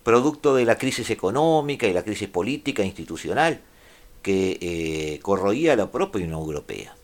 [0.08, 3.60] producto de la crisis económica y la crisis política e institucional
[4.22, 6.96] que eh, corroía la propia Unión Europea.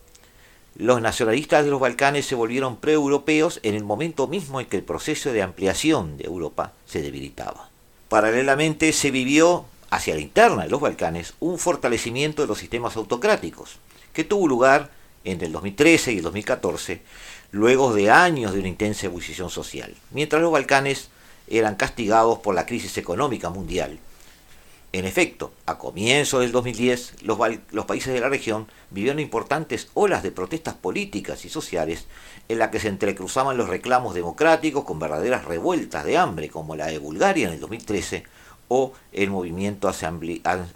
[0.78, 4.84] Los nacionalistas de los Balcanes se volvieron pre-europeos en el momento mismo en que el
[4.84, 7.70] proceso de ampliación de Europa se debilitaba.
[8.08, 13.80] Paralelamente se vivió hacia la interna de los Balcanes un fortalecimiento de los sistemas autocráticos,
[14.14, 14.92] que tuvo lugar
[15.24, 17.02] entre el 2013 y el 2014,
[17.52, 21.10] luego de años de una intensa ebullición social, mientras los Balcanes
[21.48, 24.00] eran castigados por la crisis económica mundial.
[24.94, 27.40] En efecto, a comienzos del 2010, los,
[27.88, 32.06] países de la región vivieron importantes olas de protestas políticas y sociales
[32.48, 36.86] en las que se entrecruzaban los reclamos democráticos con verdaderas revueltas de hambre, como la
[36.86, 38.24] de Bulgaria en el 2013
[38.68, 39.92] o el movimiento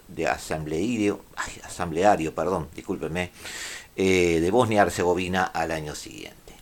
[0.08, 1.20] de asambleario,
[1.62, 3.30] asambleario perdón, discúlpeme,
[4.00, 6.54] eh, de Bosnia-Herzegovina al año siguiente.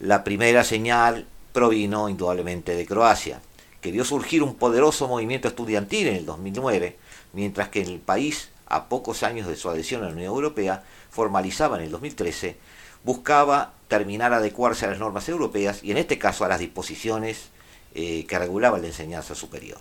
[0.00, 3.40] La primera señal provino indudablemente de Croacia,
[3.80, 6.96] que vio surgir un poderoso movimiento estudiantil en el 2009,
[7.32, 10.82] mientras que en el país, a pocos años de su adhesión a la Unión Europea,
[11.10, 12.56] formalizaba en el 2013,
[13.04, 17.50] buscaba terminar adecuarse a las normas europeas y en este caso a las disposiciones
[17.94, 19.78] eh, que regulaban la enseñanza superior.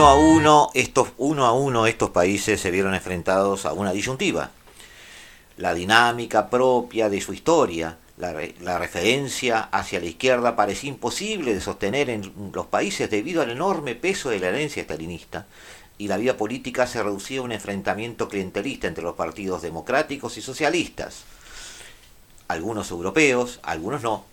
[0.00, 4.50] Uno a uno estos, uno a uno estos países se vieron enfrentados a una disyuntiva.
[5.58, 12.08] La dinámica propia de su historia, la, referencia hacia la izquierda parecía imposible de sostener
[12.08, 15.44] en los países debido al enorme peso de la herencia estalinista,
[15.98, 20.40] y la vida política se reducía a un enfrentamiento clientelista entre los partidos democráticos y
[20.40, 21.24] socialistas,
[22.48, 24.24] algunos europeos, algunos no,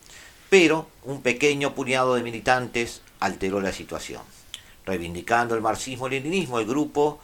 [0.49, 4.37] pero un pequeño puñado de militantes alteró la situación
[4.88, 7.20] reivindicando el marxismo-leninismo, el grupo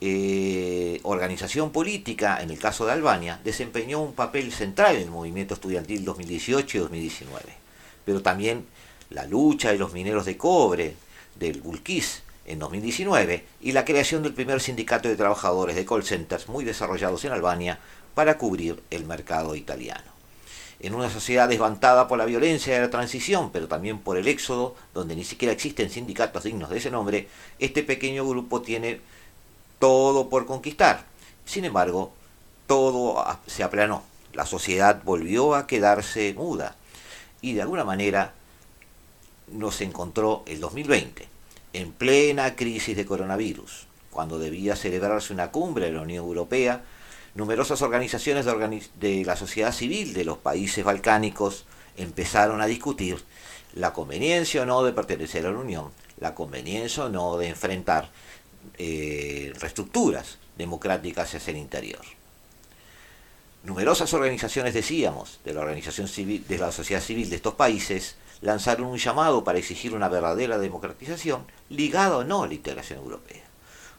[0.00, 5.54] eh, organización política, en el caso de Albania, desempeñó un papel central en el movimiento
[5.54, 7.44] estudiantil 2018 y 2019.
[8.04, 8.66] Pero también
[9.10, 10.96] la lucha de los mineros de cobre
[11.36, 16.48] del Bulkis en 2019 y la creación del primer sindicato de trabajadores de call centers
[16.48, 17.78] muy desarrollados en Albania
[18.14, 20.21] para cubrir el mercado italiano
[20.82, 24.74] en una sociedad desbantada por la violencia de la transición, pero también por el éxodo,
[24.92, 27.28] donde ni siquiera existen sindicatos dignos de ese nombre,
[27.60, 29.00] este pequeño grupo tiene
[29.78, 31.04] todo por conquistar.
[31.44, 32.12] Sin embargo,
[32.66, 34.02] todo se aplanó.
[34.32, 36.74] La sociedad volvió a quedarse muda.
[37.40, 38.34] Y de alguna manera
[39.52, 41.28] nos encontró el 2020,
[41.74, 46.82] en plena crisis de coronavirus, cuando debía celebrarse una cumbre de la Unión Europea
[47.34, 51.64] numerosas organizaciones de, la sociedad civil de los países balcánicos
[51.96, 53.22] empezaron a discutir
[53.74, 58.10] la conveniencia o no de pertenecer a la Unión, la conveniencia o no de enfrentar
[58.78, 62.02] eh, reestructuras democráticas hacia el interior.
[63.64, 68.88] Numerosas organizaciones, decíamos, de la organización civil, de la sociedad civil de estos países, lanzaron
[68.88, 73.41] un llamado para exigir una verdadera democratización ligada o no a la integración europea.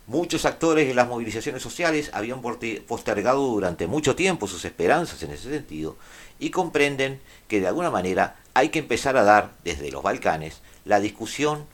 [0.05, 5.49] Muchos actores de las movilizaciones sociales habían postergado durante mucho tiempo sus esperanzas en ese
[5.49, 5.95] sentido
[6.39, 10.99] y comprenden que de alguna manera hay que empezar a dar desde los Balcanes la
[10.99, 11.65] discusión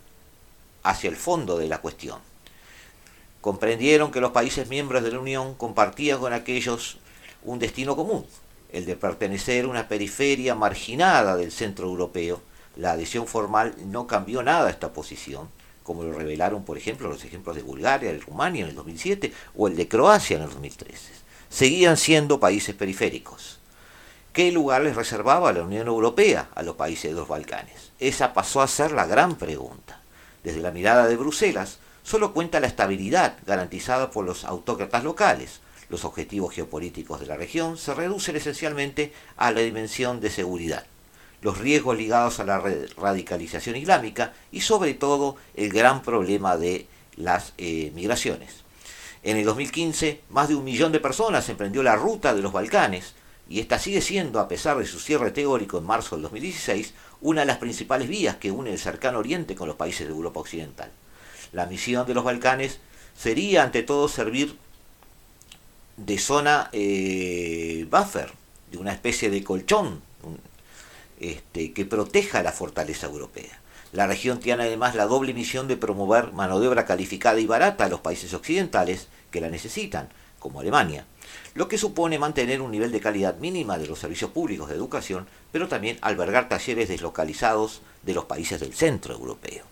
[0.84, 2.20] hacia el fondo de la cuestión.
[3.42, 7.00] Comprendieron que los países miembros de la Unión compartían con aquellos
[7.42, 8.28] un destino común,
[8.72, 12.42] el de pertenecer a una periferia marginada del centro europeo.
[12.76, 15.50] La adhesión formal no cambió nada a esta posición,
[15.90, 19.68] como lo revelaron, por ejemplo, los ejemplos de Bulgaria, de Rumania en el 2007 o
[19.68, 21.14] el de Croacia en el 2013.
[21.50, 23.58] Seguían siendo países periféricos.
[24.32, 27.92] ¿Qué lugar les reservaba la Unión Europea a los países de los Balcanes?
[28.00, 30.00] Esa pasó a ser la gran pregunta.
[30.44, 35.60] Desde la mirada de Bruselas, solo cuenta la estabilidad garantizada por los autócratas locales.
[35.90, 40.86] Los objetivos geopolíticos de la región se reducen esencialmente a la dimensión de seguridad,
[41.42, 42.60] los riesgos ligados a la
[42.98, 48.64] radicalización islámica y sobre todo el gran problema de las eh, migraciones.
[49.24, 53.14] En el 2015, más de un millón de personas emprendió la ruta de los Balcanes,
[53.50, 57.42] y esta sigue siendo, a pesar de su cierre teórico en marzo del 2016, una
[57.42, 60.92] de las principales vías que une el cercano Oriente con los países de Europa Occidental.
[61.52, 62.80] La misión de los Balcanes
[63.18, 64.56] sería, ante todo, servir
[65.98, 68.32] de zona eh, buffer,
[68.72, 70.02] de una especie de colchón
[71.20, 73.60] este, que proteja la fortaleza europea.
[73.92, 77.86] La región tiene además la doble misión de promover mano de obra calificada y barata
[77.86, 81.06] a los países occidentales que la necesitan, como Alemania,
[81.56, 85.28] lo que supone mantener un nivel de calidad mínima de los servicios públicos de educación,
[85.52, 89.66] pero también albergar talleres deslocalizados de los países del centro europeo.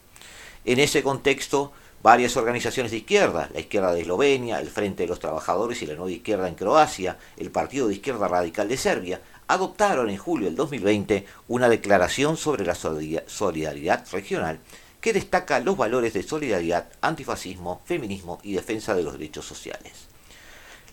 [0.65, 1.71] En ese contexto,
[2.03, 5.95] varias organizaciones de izquierda, la izquierda de Eslovenia, el Frente de los Trabajadores y la
[5.95, 10.55] Nueva Izquierda en Croacia, el Partido de Izquierda Radical de Serbia, adoptaron en julio del
[10.55, 14.59] 2020 una declaración sobre la solidaridad regional
[15.01, 20.07] que destaca los valores de solidaridad, antifascismo, feminismo y defensa de los derechos sociales.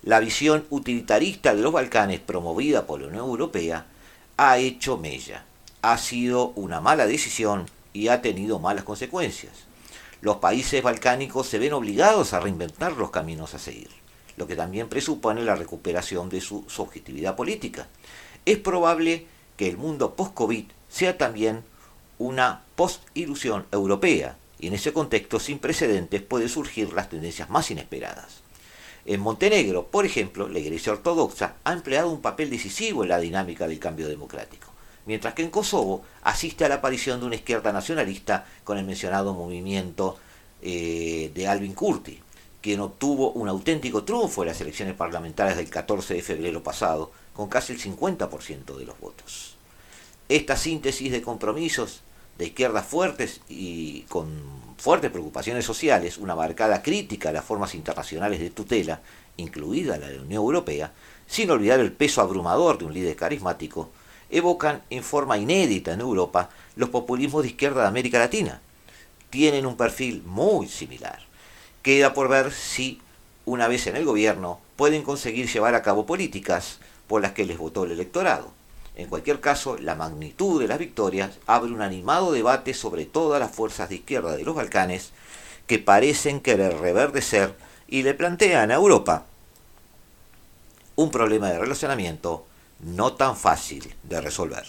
[0.03, 3.87] La visión utilitarista de los Balcanes promovida por la Unión Europea
[4.37, 5.45] ha hecho mella.
[5.83, 9.53] Ha sido una mala decisión y ha tenido malas consecuencias.
[10.21, 13.89] Los países balcánicos se ven obligados a reinventar los caminos a seguir,
[14.37, 17.89] lo que también presupone la recuperación de su subjetividad política.
[18.47, 19.27] Es probable
[19.57, 21.65] que el mundo post-COVID sea también
[22.19, 28.43] una post-ilusión europea, y en ese contexto sin precedentes pueden surgir las tendencias más inesperadas.
[29.07, 33.69] En Montenegro, por ejemplo, la Iglesia Ortodoxa ha empleado un papel decisivo en la dinámica
[33.69, 34.69] del cambio democrático,
[35.05, 39.35] mientras que en Kosovo asiste a la aparición de una izquierda nacionalista con el mencionado
[39.35, 40.19] movimiento
[40.63, 42.19] eh, de Alvin Kurti,
[42.63, 47.49] quien obtuvo un auténtico triunfo en las elecciones parlamentarias del 14 de febrero pasado, con
[47.49, 49.57] casi el 50% de los votos.
[50.29, 52.01] Esta síntesis de compromisos
[52.39, 54.29] de izquierdas fuertes y con
[54.79, 59.01] fuertes preocupaciones sociales, una marcada crítica a las formas internacionales de tutela,
[59.37, 60.93] incluida la de la Unión Europea,
[61.27, 63.91] sin olvidar el peso abrumador de un líder carismático,
[64.31, 68.61] evocan en forma inédita en Europa los populismos de izquierda de América Latina.
[69.31, 71.21] Tienen un perfil muy similar.
[71.83, 73.01] Queda por ver si,
[73.45, 77.59] una vez en el gobierno, pueden conseguir llevar a cabo políticas por las que les
[77.59, 78.51] votó el electorado.
[78.97, 83.51] En cualquier caso, la magnitud de las victorias abre un animado debate sobre todas las
[83.51, 85.11] fuerzas de izquierda de los Balcanes
[85.67, 87.55] que parecen querer reverdecer
[87.89, 89.25] y le plantean a Europa
[90.97, 92.47] un problema de relacionamiento
[92.81, 94.65] no tan fácil de resolver.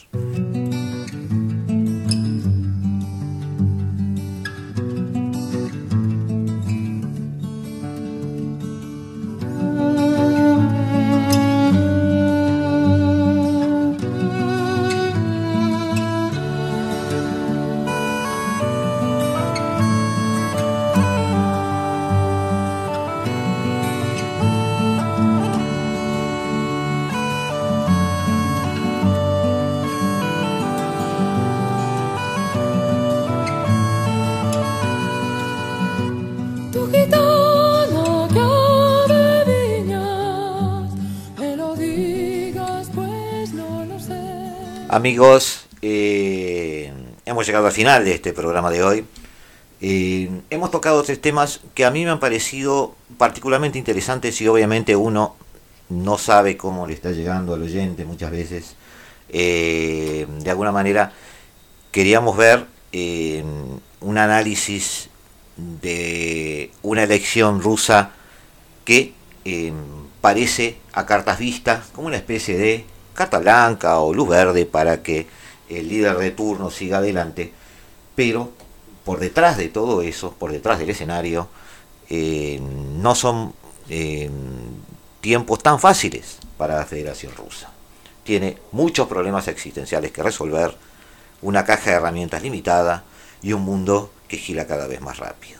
[44.95, 46.89] Amigos, eh,
[47.25, 49.05] hemos llegado al final de este programa de hoy.
[49.81, 54.95] Eh, hemos tocado tres temas que a mí me han parecido particularmente interesantes y obviamente
[54.95, 55.35] uno
[55.89, 58.77] no sabe cómo le está llegando al oyente muchas veces.
[59.27, 61.11] Eh, de alguna manera,
[61.91, 62.65] queríamos ver
[63.99, 65.09] un análisis
[65.57, 68.11] de una elección rusa
[68.85, 69.11] que
[70.21, 75.25] parece a cartas vistas como una especie de carta blanca o luz verde para que
[75.69, 77.51] el líder de turno siga adelante,
[78.15, 78.51] pero
[79.03, 81.47] por detrás de todo eso, por detrás del escenario,
[82.09, 83.53] eh, no son
[83.89, 84.29] eh,
[85.21, 87.71] tiempos tan fáciles para la Federación Rusa.
[88.23, 90.75] Tiene muchos problemas existenciales que resolver,
[91.41, 93.03] una caja de herramientas limitada
[93.41, 95.59] y un mundo que gira cada vez más rápido.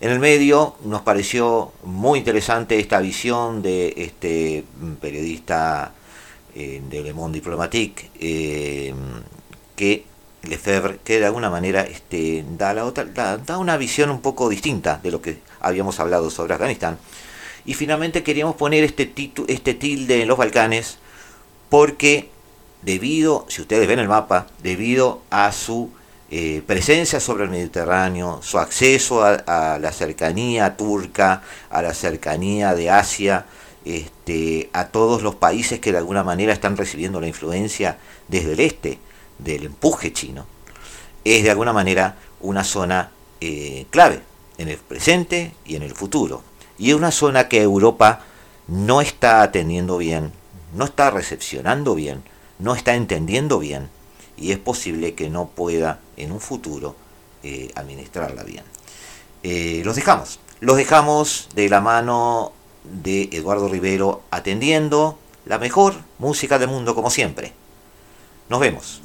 [0.00, 4.64] En el medio nos pareció muy interesante esta visión de este
[5.00, 5.92] periodista
[6.54, 8.94] de Le Monde Diplomatique, eh,
[9.76, 10.04] que
[10.42, 15.38] Lefebvre, que de alguna manera este, da, una visión un poco distinta de lo que
[15.60, 16.98] habíamos hablado sobre Afganistán.
[17.66, 19.12] Y finalmente queríamos poner este,
[19.48, 20.98] este tilde en los Balcanes
[21.68, 22.30] porque
[22.82, 25.90] debido, si ustedes ven el mapa, debido a su
[26.30, 32.88] eh, presencia sobre el Mediterráneo, su acceso a, la cercanía turca, a la cercanía de
[32.88, 33.46] Asia,
[33.84, 38.60] este, a todos los países que de alguna manera están recibiendo la influencia desde el
[38.60, 38.98] este
[39.38, 40.46] del empuje chino,
[41.24, 43.10] es de alguna manera una zona
[43.40, 44.20] eh, clave
[44.58, 46.42] en el presente y en el futuro.
[46.78, 48.24] Y es una zona que Europa
[48.68, 50.32] no está atendiendo bien,
[50.74, 52.22] no está recepcionando bien,
[52.58, 53.88] no está entendiendo bien
[54.36, 56.96] y es posible que no pueda en un futuro
[57.42, 58.64] eh, administrarla bien.
[59.42, 62.52] Eh, los dejamos, los dejamos de la mano
[62.84, 67.52] de Eduardo Rivero atendiendo la mejor música del mundo como siempre.
[68.48, 69.02] Nos vemos.